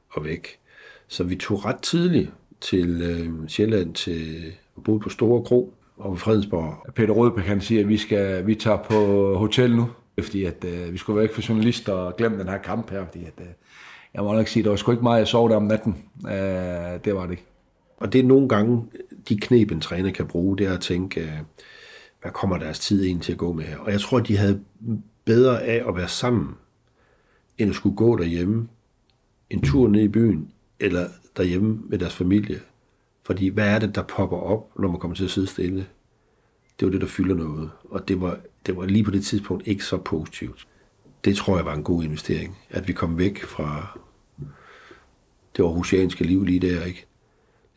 [0.10, 0.60] og væk.
[1.08, 2.32] Så vi tog ret tidligt
[2.62, 6.94] til øh, Sjælland til at bo på Store Kro og på Fredensborg.
[6.94, 9.90] Peter Rødbæk han siger, at vi, skal, vi tager på hotel nu
[10.24, 13.06] fordi at, øh, vi skulle være ikke for journalister og glemme den her kamp her,
[13.06, 13.48] fordi at, øh,
[14.14, 16.04] jeg må nok sige, der var sgu ikke meget, jeg sov der om natten.
[16.28, 16.34] Øh,
[17.06, 17.46] det var det ikke.
[17.98, 18.84] Og det er nogle gange,
[19.30, 21.40] de knep, en træner kan bruge, det er at tænke, øh,
[22.22, 23.78] hvad kommer deres tid ind til at gå med her?
[23.78, 24.62] Og jeg tror, de havde
[25.26, 26.56] bedre af at være sammen,
[27.58, 28.68] end at skulle gå derhjemme,
[29.50, 31.08] en tur ned i byen, eller
[31.38, 32.60] derhjemme med deres familie.
[33.24, 35.86] Fordi hvad er det, der popper op, når man kommer til at sidde stille?
[36.80, 37.70] Det var det, der fylder noget.
[37.90, 40.68] Og det var det var lige på det tidspunkt ikke så positivt.
[41.26, 44.00] Det tror jeg var en god investering, at vi kom væk fra
[45.58, 47.06] det aarhusianske liv lige der, ikke?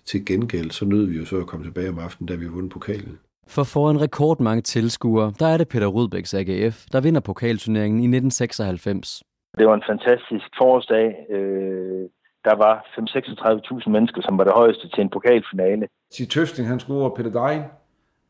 [0.05, 2.73] Til gengæld, så nød vi jo så at komme tilbage om aftenen, da vi vundet
[2.73, 3.19] pokalen.
[3.49, 9.23] For foran rekordmange tilskuere, der er det Peter Rudbæks AGF, der vinder pokalturneringen i 1996.
[9.59, 11.07] Det var en fantastisk forårsdag.
[11.31, 12.09] Øh,
[12.45, 12.75] der var
[13.85, 15.87] 5-36.000 mennesker, som var det højeste til en pokalfinale.
[16.13, 17.63] Sig Tøfting, han scorer Peter Dein,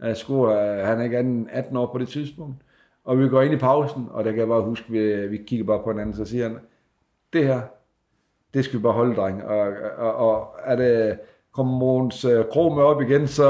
[0.03, 2.57] jeg scorer, øh, han er ikke 18 år på det tidspunkt.
[3.05, 5.67] Og vi går ind i pausen, og der kan jeg bare huske, vi, vi kigger
[5.67, 6.59] bare på hinanden, så siger han,
[7.33, 7.61] det her,
[8.55, 9.45] det skal vi bare holde, dreng.
[9.45, 11.19] Og, og, og er det,
[11.53, 13.49] kommer Måns øh, Krome op igen, så,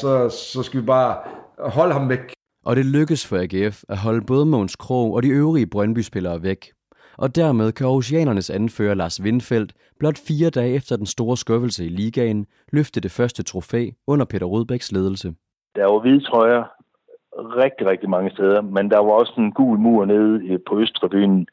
[0.00, 1.18] så, så skal vi bare
[1.58, 2.32] holde ham væk.
[2.64, 6.72] Og det lykkes for AGF at holde både Måns Krog og de øvrige Brøndby-spillere væk.
[7.18, 11.88] Og dermed kan Aarhusianernes anfører Lars Windfeldt blot fire dage efter den store skuffelse i
[11.88, 15.34] ligaen løfte det første trofæ under Peter Rødbæks ledelse.
[15.76, 16.64] Der var hvide trøjer
[17.38, 21.46] rigtig, rigtig mange steder, men der var også en gul mur nede øh, på Østtribunen.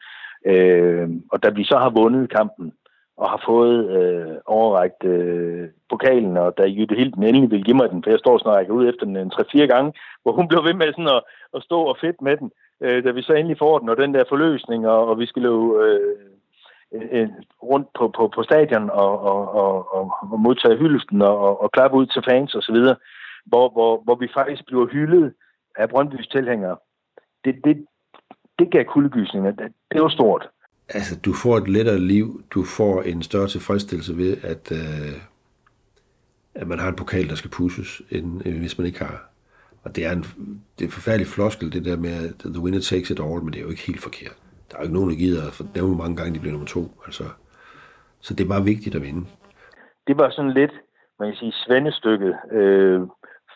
[0.45, 2.74] Øh, og da vi så har vundet kampen,
[3.17, 7.89] og har fået øh, overrækt øh, pokalen, og da Jytte Hilden endelig ville give mig
[7.89, 9.93] den, for jeg står snart ud efter den øh, en 3-4 gange,
[10.24, 11.21] hvor hun blev ved med sådan at,
[11.55, 12.51] at stå og fedt med den,
[12.82, 15.41] øh, da vi så endelig får den, og den der forløsning, og, og vi skal
[15.41, 15.99] løbe øh,
[17.11, 17.30] øh,
[17.63, 21.71] rundt på, på, på stadion og, og, og, og, og modtage hyldesten og, og, og
[21.71, 22.78] klappe ud til fans osv.,
[23.46, 25.34] hvor, hvor, hvor vi faktisk bliver hyldet
[25.78, 26.78] af Brøndbys tilhængere,
[27.46, 27.86] det, det,
[28.60, 29.52] det gav kuldegysninger.
[29.52, 30.50] Det, det var stort.
[30.89, 35.14] Altså, du får et lettere liv, du får en større tilfredsstillelse ved, at, øh,
[36.56, 39.30] at man har en pokal, der skal pushes, end, end hvis man ikke har.
[39.84, 40.24] Og det er en,
[40.76, 43.54] det er en forfærdelig floskel, det der med, at the winner takes it all, men
[43.54, 44.38] det er jo ikke helt forkert.
[44.72, 46.68] Der er jo ikke nogen, der gider at nævne, hvor mange gange de bliver nummer
[46.68, 46.91] to.
[47.06, 47.24] Altså,
[48.20, 49.26] så det er bare vigtigt at vinde.
[50.08, 50.72] Det var sådan lidt,
[51.20, 53.02] man kan sige, svendestykket øh,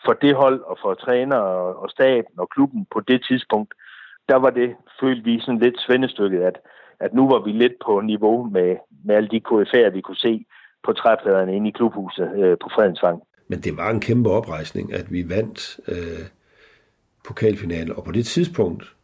[0.04, 1.36] for det hold og for træner
[1.82, 3.74] og staten og klubben på det tidspunkt.
[4.28, 6.58] Der var det, følte vi, sådan lidt svendestykket, at,
[7.00, 10.44] at nu var vi lidt på niveau med, med alle de KFA'er, vi kunne se
[10.84, 13.22] på træpladerne inde i klubhuset øh, på Fredensvang.
[13.48, 16.26] Men det var en kæmpe oprejsning, at vi vandt øh,
[17.28, 18.94] pokalfinalen, og på det tidspunkt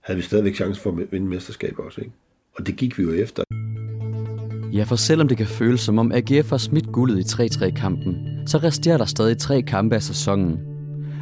[0.00, 2.00] havde vi stadigvæk chance for at vinde mesterskab også.
[2.00, 2.12] Ikke?
[2.56, 3.42] Og det gik vi jo efter.
[4.74, 8.58] Ja, for selvom det kan føles som om AGF har smidt guldet i 3-3-kampen, så
[8.58, 10.60] resterer der stadig tre kampe af sæsonen.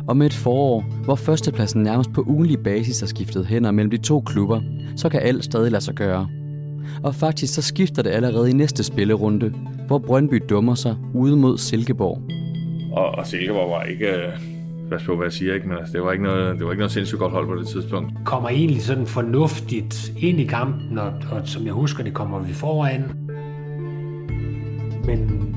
[0.08, 3.96] Og med et forår, hvor førstepladsen nærmest på ugenlig basis har skiftet hænder mellem de
[3.96, 4.60] to klubber,
[4.96, 6.28] så kan alt stadig lade sig gøre.
[7.02, 9.52] Og faktisk så skifter det allerede i næste spillerunde,
[9.86, 12.22] hvor Brøndby dummer sig ude mod Silkeborg.
[12.92, 14.32] Og, og Silkeborg var ikke, øh,
[14.88, 15.68] hvad på, hvad jeg siger, ikke?
[15.68, 17.66] men altså, det, var ikke noget, det var ikke noget sindssygt godt hold på det
[17.66, 18.12] tidspunkt.
[18.24, 22.52] Kommer egentlig sådan fornuftigt ind i kampen, og, og som jeg husker, det kommer vi
[22.52, 23.31] foran.
[25.04, 25.52] Men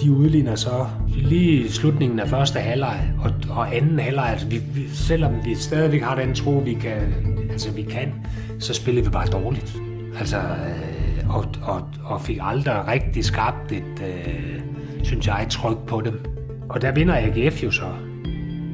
[0.00, 4.30] de udligner så lige i slutningen af første halvleg og, og anden halvleg.
[4.30, 7.14] Altså vi, vi, selvom vi stadigvæk har den tro, vi kan,
[7.50, 8.12] altså vi kan,
[8.58, 9.76] så spiller vi bare dårligt.
[10.18, 14.60] Altså, øh, og, og, og fik aldrig rigtig skabt et, øh,
[15.02, 16.20] synes jeg, et tryk på dem.
[16.68, 17.86] Og der vinder AGF jo så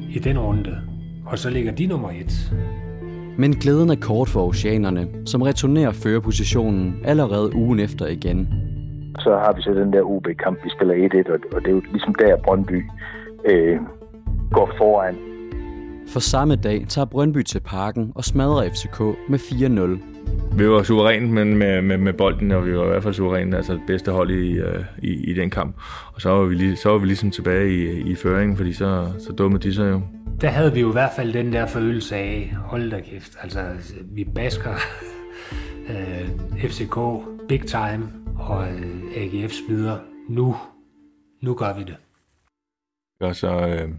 [0.09, 0.77] i den runde,
[1.25, 2.53] og så ligger de nummer et.
[3.37, 8.47] Men glæden er kort for oceanerne, som returnerer førerpositionen allerede ugen efter igen.
[9.19, 11.81] Så har vi så den der OB-kamp, vi spiller 1-1, og, og det er jo
[11.91, 12.85] ligesom der Brøndby
[13.45, 13.79] øh,
[14.51, 15.15] går foran.
[16.07, 18.99] For samme dag tager Brøndby til parken og smadrer FCK
[19.29, 20.57] med 4-0.
[20.57, 23.55] Vi var suverænt men med, med, med bolden, og vi var i hvert fald suverænt,
[23.55, 25.75] altså det bedste hold i, øh, i, i den kamp.
[26.13, 29.07] Og så var vi, lige, så var vi ligesom tilbage i, i føringen, fordi så,
[29.19, 30.01] så dumme de sig jo.
[30.41, 33.59] Der havde vi jo i hvert fald den der følelse af, hold da kæft, altså
[34.01, 34.73] vi basker
[35.89, 36.97] øh, FCK
[37.47, 38.67] big time, og
[39.15, 39.99] AGF smider.
[40.29, 40.55] Nu,
[41.41, 41.97] nu gør vi det.
[43.19, 43.89] Og så øh,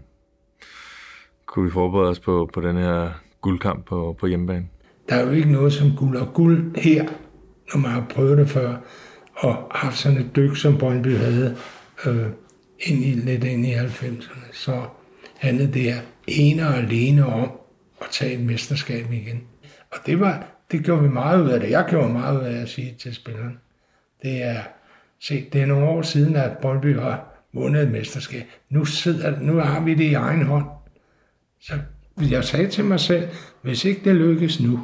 [1.45, 3.11] kunne vi forberede os på, på den her
[3.41, 4.67] guldkamp på, på hjemmebane.
[5.09, 7.03] Der er jo ikke noget som guld og guld her,
[7.73, 8.77] når man har prøvet det før,
[9.35, 11.57] og haft sådan et dyk, som Brøndby havde
[12.05, 12.27] øh,
[12.79, 14.53] ind i, lidt ind i 90'erne.
[14.53, 14.83] Så
[15.37, 17.51] handlede det her ene og alene om
[18.01, 19.43] at tage et mesterskab igen.
[19.91, 21.69] Og det, var, det gjorde vi meget ud af det.
[21.69, 23.57] Jeg gjorde meget ud af at sige til spillerne.
[24.21, 24.59] Det er,
[25.19, 28.43] se, det er nogle år siden, at Brøndby har vundet et mesterskab.
[28.69, 30.65] Nu, sidder, nu har vi det i egen hånd.
[31.61, 31.73] Så
[32.31, 33.29] jeg sagde til mig selv,
[33.61, 34.79] hvis ikke det lykkes nu,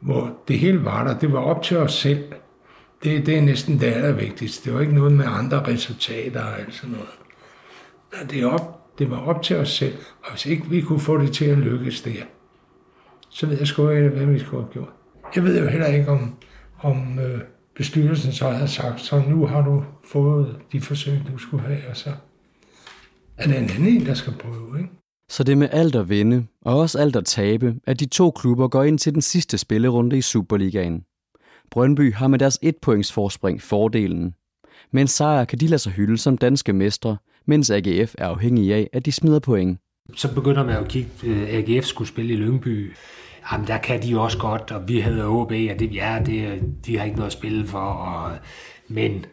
[0.00, 2.24] hvor det hele var der, det var op til os selv.
[3.04, 4.64] Det, det er næsten det allervigtigste.
[4.64, 8.30] Det var ikke noget med andre resultater og alt sådan noget.
[8.30, 9.94] Det, er op, det var op til os selv,
[10.24, 12.22] og hvis ikke vi kunne få det til at lykkes der,
[13.30, 14.88] så ved jeg sgu ikke, hvad vi skulle have gjort.
[15.36, 16.36] Jeg ved jo heller ikke, om,
[16.80, 17.40] om øh,
[17.76, 21.96] bestyrelsen så havde sagt, så nu har du fået de forsøg, du skulle have, og
[21.96, 22.10] så
[23.36, 24.90] er det en anden en, der skal prøve, ikke?
[25.30, 28.68] Så det med alt at vinde, og også alt at tabe, at de to klubber
[28.68, 31.04] går ind til den sidste spillerunde i Superligaen.
[31.70, 34.34] Brøndby har med deres et points forspring fordelen.
[34.92, 37.16] Med en sejr kan de lade sig hylde som danske mestre,
[37.46, 39.78] mens AGF er afhængig af, at de smider point.
[40.14, 41.10] Så begynder man at kigge,
[41.48, 42.92] at AGF skulle spille i Lyngby.
[43.52, 46.62] Jamen, der kan de jo også godt, og vi hedder OB, og det, ja, det,
[46.86, 47.78] de har ikke noget at spille for.
[47.78, 48.32] Og,
[48.88, 49.26] men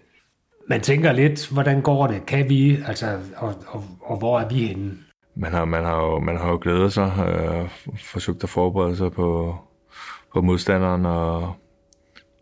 [0.68, 2.26] man tænker lidt, hvordan går det?
[2.26, 4.98] Kan vi, altså, og, og, og hvor er vi henne?
[5.36, 9.12] Man har, man har, jo, man har jo glædet sig, øh, forsøgt at forberede sig
[9.12, 9.56] på,
[10.34, 11.54] på modstanderen, og,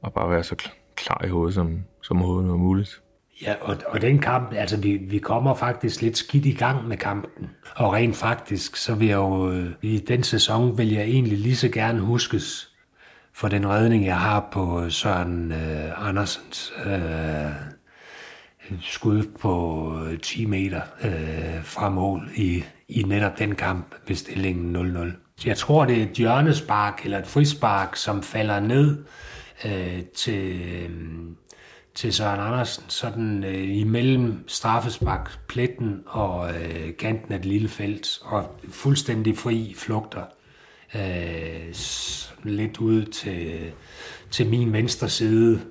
[0.02, 0.56] og bare være så
[0.96, 3.02] klar i hovedet, som, som overhovedet muligt.
[3.42, 6.98] Ja, og, og den kamp, altså vi, vi kommer faktisk lidt skidt i gang med
[6.98, 7.50] kampen.
[7.76, 11.56] Og rent faktisk, så vil jeg jo, øh, i den sæson vil jeg egentlig lige
[11.56, 12.72] så gerne huskes
[13.34, 17.52] for den redning, jeg har på øh, Søren øh, Andersens øh,
[18.82, 24.76] skud på øh, 10 meter øh, fra mål i, i netop den kamp ved stillingen
[24.76, 25.46] 0-0.
[25.46, 29.06] Jeg tror, det er et hjørnespark eller et frispark, som falder ned
[29.66, 30.62] øh, til...
[30.62, 30.90] Øh,
[31.96, 38.20] til Søren Andersen, sådan øh, imellem straffespark, pletten og øh, kanten af det lille felt,
[38.22, 40.24] og fuldstændig fri flugter
[40.96, 41.74] øh,
[42.44, 43.72] lidt ud til,
[44.32, 45.62] til min venstre side,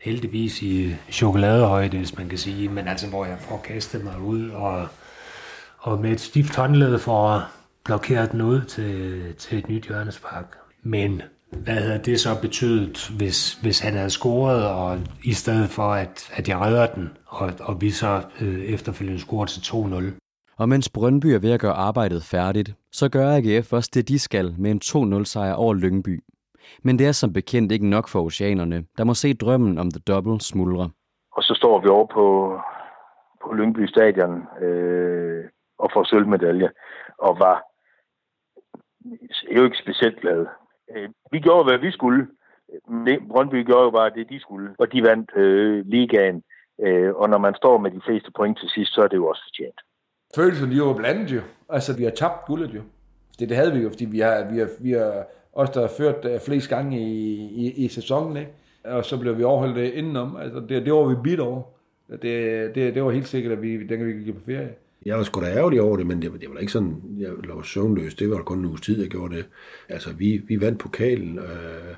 [0.00, 4.50] heldigvis i chokoladehøjde, hvis man kan sige, men altså hvor jeg får kastet mig ud
[4.50, 4.88] og,
[5.78, 7.48] og med et stift håndled for
[7.84, 10.56] blokeret den ud til, til et nyt hjørnespark.
[10.82, 11.22] Men
[11.64, 16.30] hvad havde det så betydet, hvis, hvis han havde scoret, og i stedet for, at,
[16.38, 20.18] at jeg redder den, og, og vi så øh, efterfølgende scorer til 2-0.
[20.58, 24.18] Og mens Brøndby er ved at gøre arbejdet færdigt, så gør AGF også det, de
[24.18, 24.80] skal med en
[25.18, 26.22] 2-0 sejr over Lyngby.
[26.82, 30.00] Men det er som bekendt ikke nok for oceanerne, der må se drømmen om The
[30.00, 30.90] Double smuldre.
[31.32, 32.58] Og så står vi over på,
[33.42, 34.34] på Lyngby Stadion
[34.64, 35.44] øh,
[35.78, 36.70] og får sølvmedalje,
[37.18, 37.62] og var
[39.56, 40.46] jo ikke specielt glade.
[40.90, 42.26] Øh, vi gjorde, hvad vi skulle.
[42.72, 46.42] Øh, Brøndby gjorde jo bare det, de skulle, og de vandt øh, ligaen.
[46.82, 49.26] Øh, og når man står med de fleste point til sidst, så er det jo
[49.26, 49.80] også fortjent.
[50.36, 51.40] Følelsen, de var blandet jo.
[51.68, 52.80] Altså, vi har tabt guldet jo.
[53.38, 55.92] Det, det havde vi jo, fordi vi har, vi har, vi har også der har
[55.98, 57.34] ført øh, flest gange i,
[57.66, 58.52] i, i sæsonen, ikke?
[58.84, 60.36] og så blev vi overholdt øh, indenom.
[60.36, 61.62] Altså, det, det var vi bidt over.
[62.10, 64.74] Det, det, det var helt sikkert, at vi, dengang vi gik på ferie.
[65.04, 67.62] Jeg var sgu da ærgerlig over det, men det, det var ikke sådan, jeg lå
[67.62, 68.14] søvnløs.
[68.14, 69.46] Det var kun en uges tid, jeg gjorde det.
[69.88, 71.38] Altså, vi, vi vandt pokalen.
[71.38, 71.94] Øh,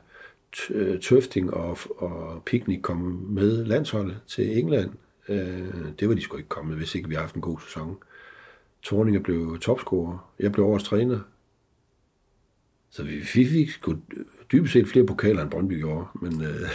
[0.71, 2.97] øh, Tøfting og, og Picnic kom
[3.29, 4.91] med landsholdet til England.
[5.29, 7.97] Øh, det var de sgu ikke kommet, hvis ikke vi havde haft en god sæson.
[8.83, 10.33] Torninger blev topscorer.
[10.39, 11.21] Jeg blev årets træner.
[12.91, 13.97] Så vi, vi fik sgu
[14.53, 16.07] dybest set flere pokaler, end Brøndby gjorde.
[16.23, 16.69] Men øh,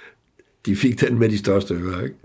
[0.66, 2.16] de fik den med de største ører, ikke?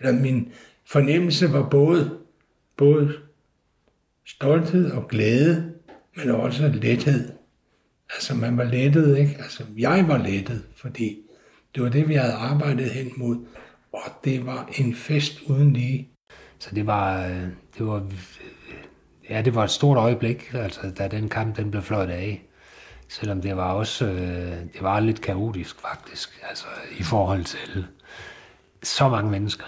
[0.00, 0.52] Eller min
[0.84, 2.21] fornemmelse var både
[2.76, 3.12] både
[4.26, 5.72] stolthed og glæde,
[6.16, 7.32] men også lethed.
[8.14, 9.36] Altså man var lettet, ikke?
[9.38, 11.18] Altså jeg var lettet, fordi
[11.74, 13.36] det var det, vi havde arbejdet hen mod,
[13.92, 16.08] og det var en fest uden lige.
[16.58, 17.46] Så det var, øh,
[17.78, 18.10] det var,
[19.30, 22.42] ja, det var et stort øjeblik, altså, da den kamp den blev fløjt af.
[23.08, 26.66] Selvom det var også, øh, det var lidt kaotisk faktisk, altså
[26.98, 27.86] i forhold til
[28.82, 29.64] så mange mennesker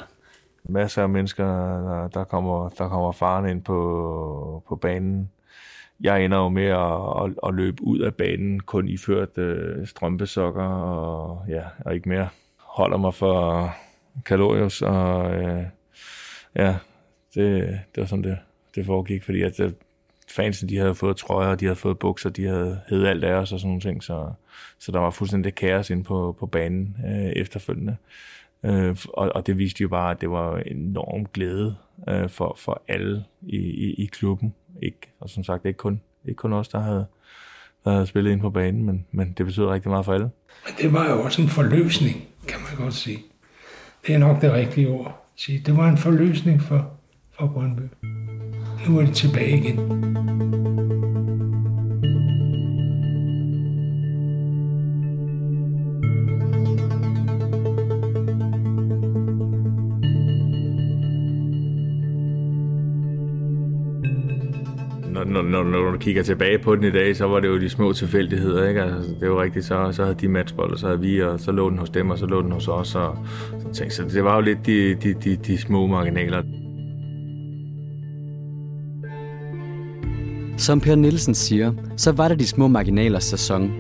[0.69, 5.31] masser af mennesker, der, der kommer, der kommer faren ind på, på banen.
[6.01, 10.65] Jeg ender jo med at, at, at løbe ud af banen, kun iført øh, strømpesokker
[10.65, 12.29] og, ja, og ikke mere.
[12.59, 13.71] Holder mig for
[14.27, 15.65] kalorius, og øh,
[16.57, 16.77] ja,
[17.35, 18.39] det, det var sådan, det,
[18.75, 19.73] det foregik, fordi at øh,
[20.31, 23.53] fansen, de havde fået trøjer, de havde fået bukser, de havde hed alt af os
[23.53, 24.33] og sådan nogle ting, så,
[24.79, 27.97] så der var fuldstændig kaos ind på, på banen øh, efterfølgende.
[28.65, 31.77] Øh, og, og det viste jo bare, at det var enorm glæde
[32.09, 34.55] øh, for, for alle i, i, i klubben.
[34.83, 37.07] Ikke, og som sagt, ikke kun, ikke kun os, der havde,
[37.85, 40.31] der havde spillet ind på banen, men, men det betyder rigtig meget for alle.
[40.67, 43.19] Men det var jo også en forløsning, kan man godt sige.
[44.07, 45.63] Det er nok det rigtige ord at sige.
[45.67, 46.91] Det var en forløsning for,
[47.39, 47.83] for Brøndby.
[48.89, 49.79] Nu er det tilbage igen.
[65.15, 67.69] Når, når, når du kigger tilbage på den i dag, så var det jo de
[67.69, 68.83] små tilfældigheder, ikke?
[68.83, 71.53] Altså, det var rigtigt, så, så havde de matchbold, og så havde vi, og så
[71.53, 73.17] lå den hos dem, og så lå den hos os, og
[73.61, 76.43] så, tænkte, så det var jo lidt de, de, de, de små marginaler.
[80.57, 83.73] Som Per Nielsen siger, så var det de små marginalers sæson.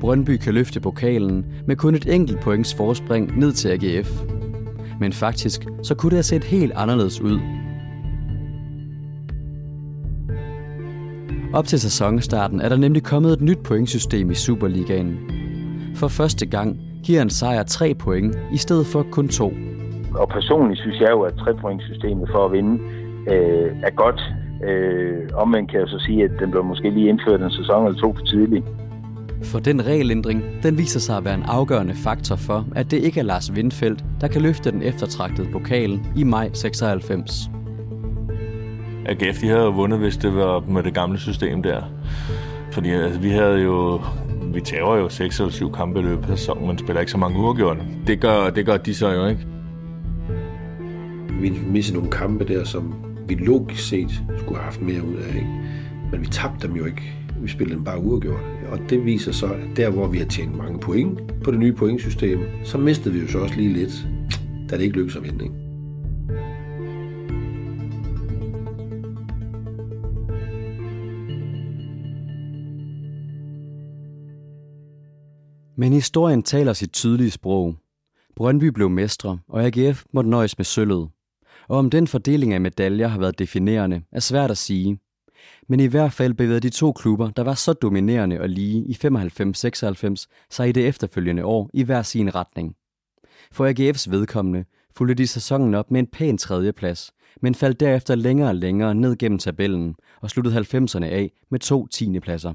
[0.00, 4.10] Brøndby kan løfte pokalen med kun et enkelt points forspring ned til AGF.
[5.00, 7.40] Men faktisk, så kunne det have set helt anderledes ud,
[11.52, 15.18] Op til sæsonstarten er der nemlig kommet et nyt pointsystem i Superligaen.
[15.94, 19.52] For første gang giver en sejr 3 point i stedet for kun 2.
[20.14, 22.82] Og personligt synes jeg jo, at 3-pointssystemet for at vinde
[23.32, 24.20] øh, er godt.
[24.68, 28.00] Øh, omvendt kan jeg så sige, at den blev måske lige indført en sæson eller
[28.00, 28.64] to for tidligt.
[29.42, 33.20] For den regelændring, den viser sig at være en afgørende faktor for, at det ikke
[33.20, 37.50] er Lars Windfeldt, der kan løfte den eftertragtede pokal i maj 96.
[39.10, 41.82] AGF de havde jo vundet, hvis det var med det gamle system der.
[42.72, 44.00] Fordi altså, vi havde jo
[44.54, 47.18] vi tager jo 6 eller 7 kampe i løbet af sæsonen, men spiller ikke så
[47.18, 47.80] mange uafgjorte.
[48.06, 49.46] Det gør, det gør de så jo ikke.
[51.40, 52.94] Vi missede nogle kampe der, som
[53.28, 55.34] vi logisk set skulle have haft mere ud af.
[55.34, 55.48] Ikke?
[56.12, 57.02] Men vi tabte dem jo ikke.
[57.40, 58.40] Vi spillede dem bare uafgjort.
[58.72, 61.72] Og det viser så, at der hvor vi har tjent mange point på det nye
[61.72, 64.06] pointsystem, så mistede vi jo så også lige lidt,
[64.70, 65.44] da det ikke lykkedes at vinde.
[65.44, 65.69] Ikke?
[75.80, 77.76] Men historien taler sit tydelige sprog.
[78.36, 81.08] Brøndby blev mestre, og AGF måtte nøjes med sølvet.
[81.68, 84.98] Og om den fordeling af medaljer har været definerende, er svært at sige.
[85.68, 88.98] Men i hvert fald bevægede de to klubber, der var så dominerende og lige i
[89.04, 92.74] 95-96, sig i det efterfølgende år i hver sin retning.
[93.52, 94.64] For AGF's vedkommende
[94.96, 97.12] fulgte de sæsonen op med en pæn tredjeplads,
[97.42, 101.86] men faldt derefter længere og længere ned gennem tabellen og sluttede 90'erne af med to
[101.86, 102.54] tiendepladser.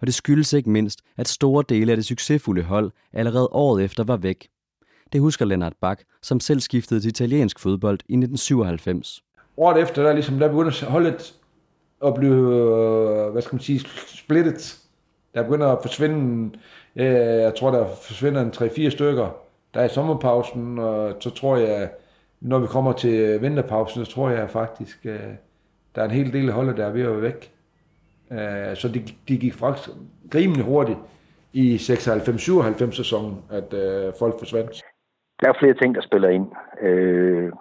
[0.00, 4.04] Og det skyldes ikke mindst, at store dele af det succesfulde hold allerede året efter
[4.04, 4.48] var væk.
[5.12, 9.22] Det husker Lennart Bak, som selv skiftede til italiensk fodbold i 1997.
[9.56, 11.34] Året efter, der, ligesom, der begyndte holdet
[12.06, 14.78] at blive, øh, hvad skal man sige, splittet.
[15.34, 16.58] Der begynder at forsvinde,
[16.96, 19.36] øh, jeg tror, der forsvinder en 3-4 stykker.
[19.74, 21.90] Der er sommerpausen, og så tror jeg,
[22.40, 25.20] når vi kommer til vinterpausen, så tror jeg faktisk, øh,
[25.94, 27.52] der er en hel del af holdet, der er ved at være væk.
[28.30, 29.88] Øh, så de, de gik faktisk
[30.34, 30.98] rimelig hurtigt
[31.52, 34.82] i 96-97 sæsonen, at øh, folk forsvandt.
[35.40, 36.46] Der er flere ting, der spiller ind.
[36.80, 37.52] Øh,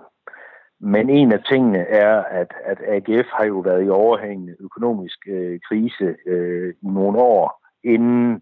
[0.79, 5.59] men en af tingene er, at, at AGF har jo været i overhængende økonomisk øh,
[5.67, 8.41] krise øh, i nogle år inden,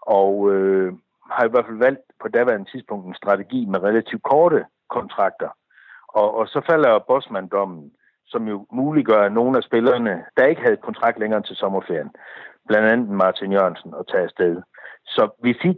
[0.00, 0.92] og øh,
[1.30, 5.48] har i hvert fald valgt på daværende tidspunkt en strategi med relativt korte kontrakter.
[6.08, 7.92] Og, og så falder Bosman-dommen,
[8.26, 12.10] som jo muliggør, at nogle af spillerne, der ikke havde kontrakt længere til sommerferien,
[12.68, 14.62] blandt andet Martin Jørgensen, at tage afsted.
[15.06, 15.76] Så vi fik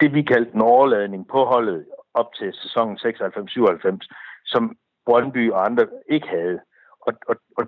[0.00, 3.98] det, vi kaldte en overladning på holdet op til sæsonen 96-97,
[4.44, 4.76] som
[5.06, 6.60] Brøndby og andre ikke havde.
[7.00, 7.64] Og, og, og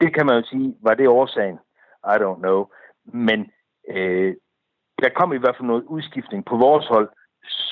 [0.00, 1.58] det kan man jo sige, var det årsagen?
[2.04, 2.66] I don't know.
[3.04, 3.50] Men
[3.90, 4.34] øh,
[5.02, 7.08] der kom i hvert fald noget udskiftning på vores hold,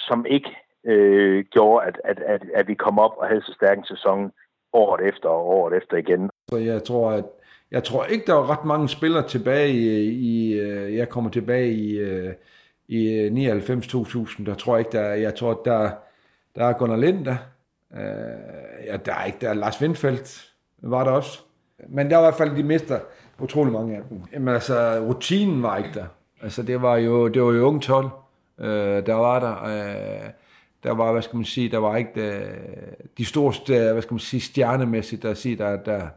[0.08, 3.78] som ikke øh, gjorde, at, at, at, at vi kom op og havde så stærk
[3.78, 4.32] en sæson
[4.74, 6.30] året efter og året efter igen.
[6.50, 7.24] Så jeg tror, at
[7.70, 11.72] jeg tror ikke, der var ret mange spillere tilbage i, i øh, jeg kommer tilbage
[11.72, 12.32] i, øh,
[12.88, 15.90] i øh, 99-2000, der tror jeg ikke, der, jeg tror, der,
[16.56, 17.36] der er Gunnar Linder,
[17.96, 20.50] Øh, ja, der er ikke, der er Lars Windfeldt
[20.82, 21.40] var der også.
[21.88, 22.98] Men der var i hvert fald, de mister
[23.40, 24.20] utrolig mange af dem.
[24.32, 26.06] Jamen altså, rutinen var ikke der.
[26.42, 28.08] Altså, det var jo, det var jo unge 12,
[28.60, 29.64] øh, der var der.
[29.64, 30.30] Øh,
[30.84, 32.40] der var, hvad skal man sige, der var ikke der,
[33.18, 33.52] de store,
[33.92, 36.08] hvad skal man sige, stjernemæssigt, der siger, der, der,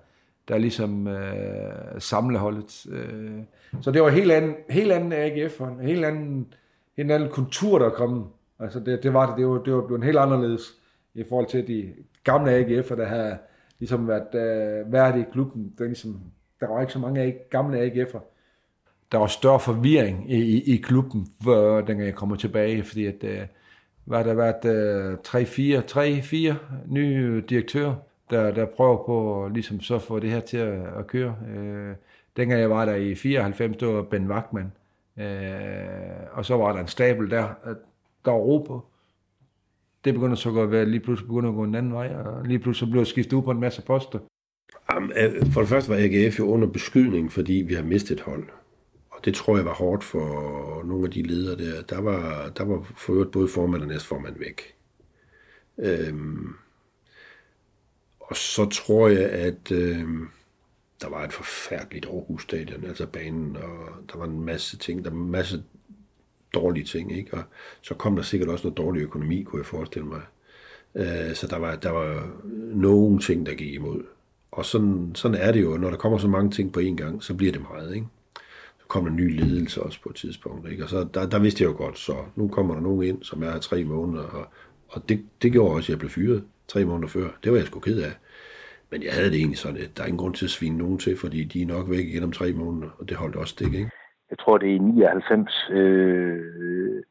[0.48, 2.86] der ligesom øh, samleholdet.
[2.92, 3.32] Øh.
[3.82, 6.54] Så det var en helt anden, helt anden AGF, en helt anden,
[6.98, 8.28] en anden kultur, der kom.
[8.60, 10.62] Altså det, det var det, det var, det var blevet helt anderledes
[11.14, 11.94] i forhold til de
[12.24, 13.38] gamle AGF'er, der har
[13.80, 15.74] ligesom været øh, været i klubben.
[15.78, 16.22] Der, ligesom,
[16.60, 18.20] der var ikke så mange gamle AGF'er.
[19.12, 23.24] Der var større forvirring i, i, i klubben, hvor, dengang jeg kommer tilbage, fordi at,
[23.24, 23.40] øh,
[24.08, 25.18] var der været øh,
[26.54, 26.54] 3-4
[26.88, 27.96] nye direktører,
[28.30, 31.36] der, der prøver på ligesom så få det her til at, at køre.
[31.56, 31.96] Øh,
[32.38, 34.72] dengang jeg var der i 94, det var Ben Wagman.
[35.18, 35.26] Øh,
[36.32, 37.48] og så var der en stabel der,
[38.26, 38.86] der var ro på
[40.08, 42.60] det begynder så at være, lige pludselig begynder at gå en anden vej, og lige
[42.60, 44.20] pludselig bliver skiftet ud på en masse poster.
[45.18, 48.44] Øh, for det første var AGF jo under beskydning, fordi vi har mistet hold.
[49.18, 51.82] Og det tror jeg var hårdt for nogle af de ledere der.
[51.82, 54.76] Der var, der var forøvrigt både formand og næstformand væk.
[55.78, 56.54] Øhm,
[58.20, 60.28] og så tror jeg, at øhm,
[61.02, 65.10] der var et forfærdeligt Aarhus Stadion, altså banen, og der var en masse ting, der
[65.10, 65.64] var en masse
[66.54, 67.34] dårlige ting, ikke?
[67.34, 67.44] Og
[67.82, 70.22] så kom der sikkert også noget dårlig økonomi, kunne jeg forestille mig.
[70.96, 72.32] Øh, så der var, der var
[72.74, 74.04] nogle ting, der gik imod.
[74.52, 77.24] Og sådan, sådan er det jo, når der kommer så mange ting på én gang,
[77.24, 78.08] så bliver det meget, ikke?
[78.88, 80.84] Kom kommer der ny ledelse også på et tidspunkt, ikke?
[80.84, 83.44] Og så der, der vidste jeg jo godt, så nu kommer der nogen ind, som
[83.44, 84.46] er her tre måneder, og,
[84.90, 87.28] og det, det gjorde også, at jeg blev fyret tre måneder før.
[87.44, 88.12] Det var jeg sgu ked af.
[88.92, 90.98] Men jeg havde det egentlig sådan, at der er ingen grund til at svine nogen
[90.98, 93.74] til, fordi de er nok væk igen om tre måneder, og det holdt også stik,
[93.74, 93.92] ikke?
[94.30, 97.04] jeg tror det er i 99, øh,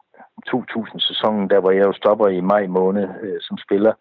[0.48, 3.92] 2000-sæsonen, der hvor jeg jo stopper i maj måned øh, som spiller,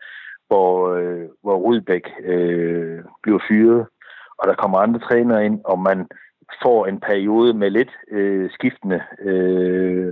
[0.47, 3.85] hvor, øh, hvor Rudbæk øh, bliver fyret,
[4.37, 6.07] og der kommer andre trænere ind, og man
[6.63, 10.07] får en periode med lidt øh, skiftende øh,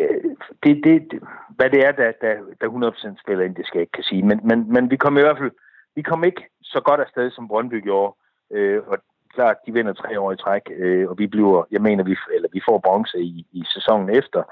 [0.00, 0.24] øh,
[0.64, 1.20] det, det, det,
[1.56, 4.22] hvad det er, der, der, der 100% spiller ind, det skal jeg ikke kan sige.
[4.22, 5.50] Men, men, men vi kom i hvert fald
[5.94, 8.14] vi kom ikke så godt afsted, som Brøndby gjorde.
[8.50, 8.98] Øh, og
[9.34, 12.48] klart, de vinder tre år i træk, øh, og vi bliver, jeg mener, vi, eller
[12.52, 14.42] vi får bronze i, i sæsonen efter,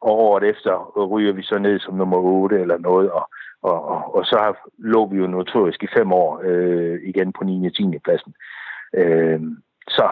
[0.00, 3.30] og året efter ryger vi så ned som nummer 8 eller noget, og,
[3.62, 7.44] og, og, og så har, lå vi jo notorisk i fem år øh, igen på
[7.44, 7.66] 9.
[7.66, 7.98] og 10.
[8.04, 8.34] pladsen.
[8.94, 9.40] Øh,
[9.88, 10.06] så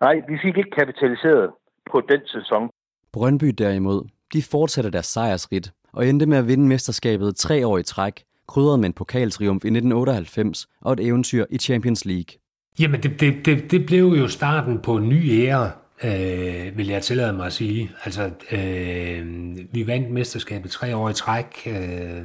[0.00, 1.50] nej, vi fik ikke kapitaliseret
[1.90, 2.70] på den sæson.
[3.12, 7.82] Brøndby derimod, de fortsætter deres sejrsrit og endte med at vinde mesterskabet tre år i
[7.82, 12.38] træk, krydret med en pokaltriumf i 1998 og et eventyr i Champions League.
[12.80, 15.70] Jamen, det, det, det, det blev jo starten på en ny ære,
[16.04, 17.90] øh, vil jeg tillade mig at sige.
[18.04, 19.26] Altså, øh,
[19.72, 21.66] vi vandt mesterskabet tre år i træk.
[21.66, 22.22] Øh,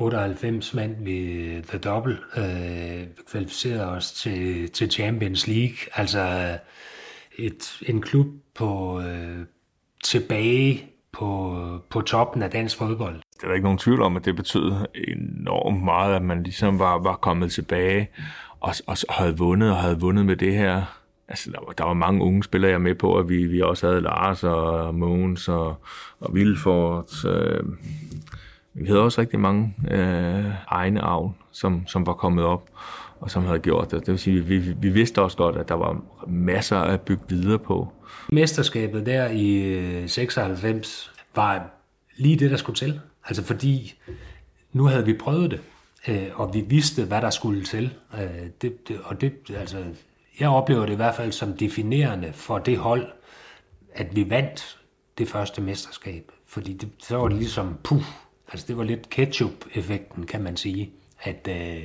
[0.00, 2.18] 98 mand ved The Double.
[2.36, 5.76] Øh, kvalificerede os til, til Champions League.
[5.94, 6.58] Altså,
[7.38, 9.38] et, en klub på øh,
[10.04, 11.56] tilbage på,
[11.90, 13.20] på toppen af dansk fodbold.
[13.40, 16.98] Der er ikke nogen tvivl om, at det betød enormt meget, at man ligesom var,
[16.98, 18.10] var kommet tilbage
[18.60, 20.82] og, og, og havde vundet, og havde vundet med det her.
[21.28, 23.88] Altså, der var, der var mange unge spillere, jeg med på, at vi, vi også
[23.88, 25.74] havde Lars og Mogens og,
[26.20, 27.24] og Vilfort.
[27.24, 27.62] Øh,
[28.74, 32.70] vi havde også rigtig mange øh, egne avn, som, som var kommet op
[33.20, 34.00] og som havde gjort det.
[34.00, 37.22] Det vil sige, vi, vi, vi vidste også godt, at der var masser at bygge
[37.28, 37.92] videre på.
[38.32, 41.70] Mesterskabet der i øh, 96 var
[42.16, 43.00] lige det, der skulle til.
[43.24, 43.94] Altså fordi
[44.72, 45.60] nu havde vi prøvet det,
[46.08, 47.94] øh, og vi vidste, hvad der skulle til.
[48.14, 49.84] Øh, det, det, og det, altså,
[50.40, 53.06] jeg oplever det i hvert fald som definerende for det hold,
[53.94, 54.78] at vi vandt
[55.18, 56.32] det første mesterskab.
[56.46, 58.02] Fordi det, så var det ligesom, puh,
[58.52, 60.90] altså det var lidt ketchup-effekten, kan man sige.
[61.22, 61.82] At øh,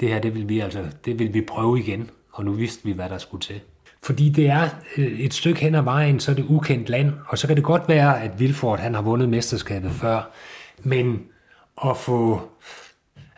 [0.00, 2.92] det her, det vil vi altså, det vil vi prøve igen, og nu vidste vi,
[2.92, 3.60] hvad der skulle til.
[4.02, 7.38] Fordi det er øh, et stykke hen ad vejen, så er det ukendt land, og
[7.38, 10.30] så kan det godt være, at Vilfort han har vundet mesterskabet før,
[10.82, 11.22] men
[11.84, 12.50] at få,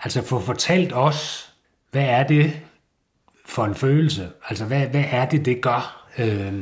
[0.03, 1.53] altså få fortalt os,
[1.91, 2.61] hvad er det
[3.45, 4.29] for en følelse?
[4.49, 6.09] Altså, hvad, hvad er det, det gør?
[6.19, 6.53] Øh,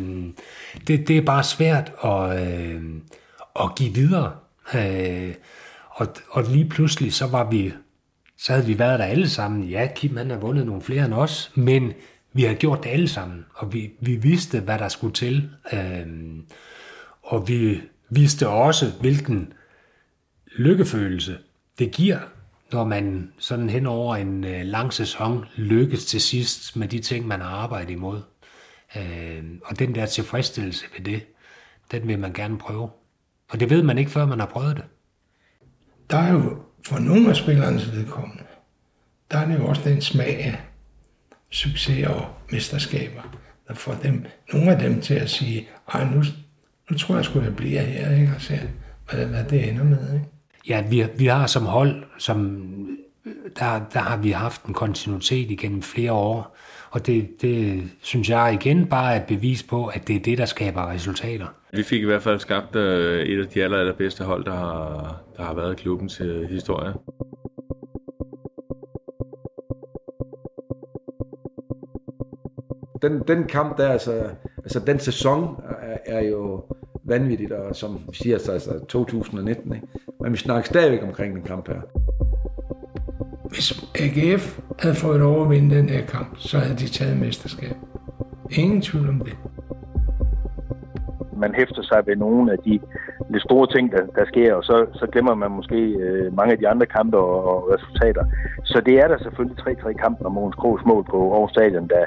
[0.87, 2.82] det, det er bare svært at, øh,
[3.61, 4.32] at give videre.
[4.74, 5.35] Øh,
[5.95, 7.72] og, og lige pludselig, så var vi
[8.36, 9.64] så havde vi været der alle sammen.
[9.64, 11.92] Ja, Kim han har vundet nogle flere end os, men
[12.32, 15.51] vi har gjort det alle sammen, og vi, vi vidste, hvad der skulle til.
[15.72, 16.47] Øhm,
[17.22, 17.80] og vi
[18.11, 19.53] vidste også, hvilken
[20.57, 21.38] lykkefølelse
[21.78, 22.18] det giver,
[22.72, 27.26] når man sådan hen over en øh, lang sæson lykkes til sidst med de ting,
[27.26, 28.20] man har arbejdet imod.
[28.97, 31.22] Øhm, og den der tilfredsstillelse ved det,
[31.92, 32.90] den vil man gerne prøve.
[33.51, 34.84] Og det ved man ikke, før man har prøvet det.
[36.11, 38.42] Der er jo for nogle af spillernes vedkommende,
[39.30, 40.61] der er det jo også den smag af
[41.50, 43.22] succes og mesterskaber,
[43.68, 46.22] der får dem, nogle af dem til at sige, ej, nu,
[46.90, 48.32] nu tror jeg sgu, jeg bliver her, ikke?
[48.34, 48.61] og se,
[49.11, 50.14] hvad, hvad det ender med.
[50.14, 50.26] Ikke?
[50.68, 52.68] Ja, vi, vi har som hold, som,
[53.59, 56.57] der, der har vi haft en kontinuitet igennem flere år,
[56.90, 60.38] og det, det synes jeg igen bare er et bevis på, at det er det,
[60.38, 61.46] der skaber resultater.
[61.77, 65.22] Vi fik i hvert fald skabt øh, et af de aller, allerbedste hold, der har,
[65.37, 66.95] der har været i klubben til historie.
[73.03, 76.64] Den, den kamp der, altså, altså den sæson er, er jo
[77.05, 79.87] vanvittigt, og som siger, altså, altså 2019, ikke?
[80.20, 81.81] men vi snakker stadigvæk omkring den kamp her.
[83.49, 87.77] Hvis AGF havde fået lov at vinde den her kamp, så havde de taget mesterskab.
[88.51, 89.37] Ingen tvivl om det
[91.45, 92.74] man hæfter sig ved nogle af de
[93.32, 96.59] de store ting, der, der sker, og så, så glemmer man måske øh, mange af
[96.59, 98.24] de andre kampe og, og resultater.
[98.64, 102.05] Så det er der selvfølgelig 3-3 kampen om Mogens Krogs mål på Aarhus Stadion, der,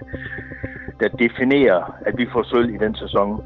[0.99, 3.43] der definerer, at vi får sølv i den sæson.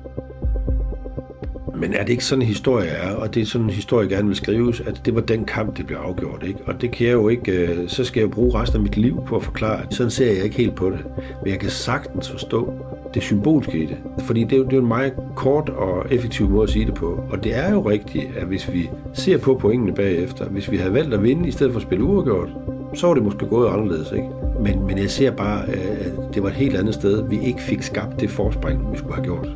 [1.76, 4.28] Men er det ikke sådan en historie er, og det er sådan en historie, gerne
[4.28, 6.60] vil skrives, at det var den kamp, det blev afgjort, ikke?
[6.68, 8.98] Og det kan jeg jo ikke, øh, så skal jeg jo bruge resten af mit
[8.98, 11.00] liv på at forklare, at sådan ser jeg ikke helt på det.
[11.44, 12.74] Men jeg kan sagtens forstå,
[13.14, 13.98] det symbolske i det.
[14.20, 16.94] Fordi det er, jo, det er en meget kort og effektiv måde at sige det
[16.94, 17.24] på.
[17.30, 20.94] Og det er jo rigtigt, at hvis vi ser på pointene bagefter, hvis vi havde
[20.94, 22.50] valgt at vinde i stedet for at spille uafgjort,
[22.94, 24.28] så var det måske gået anderledes, ikke?
[24.62, 27.30] Men, men jeg ser bare, øh, at det var et helt andet sted.
[27.30, 29.48] Vi ikke fik skabt det forspring, vi skulle have gjort.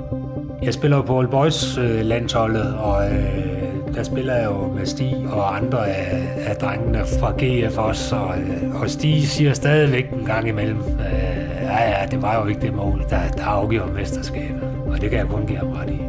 [0.64, 5.16] Jeg spiller på All Boys øh, landsholdet, og øh, der spiller jeg jo med Stig
[5.32, 10.26] og andre af, af drengene fra GF også, og, øh, og Stig siger stadigvæk en
[10.26, 11.45] gang imellem, øh,
[11.80, 14.64] ja, ja, det var jo ikke det mål, der, der afgjorde mesterskabet.
[14.88, 16.00] Og det kan jeg kun give ham ret i.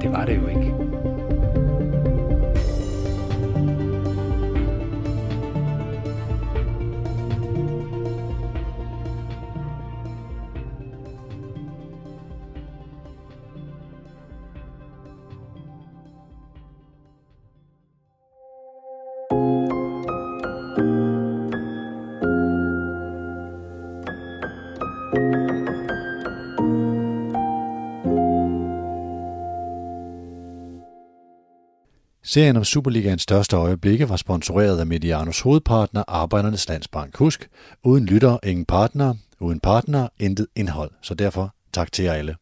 [0.00, 0.87] Det var det jo ikke.
[32.30, 37.16] Serien om Superligaens største øjeblikke var sponsoreret af Medianos hovedpartner Arbejdernes Landsbank.
[37.16, 37.48] Husk,
[37.84, 40.90] uden lytter, ingen partner, uden partner, intet indhold.
[41.02, 42.36] Så derfor tak til jer alle.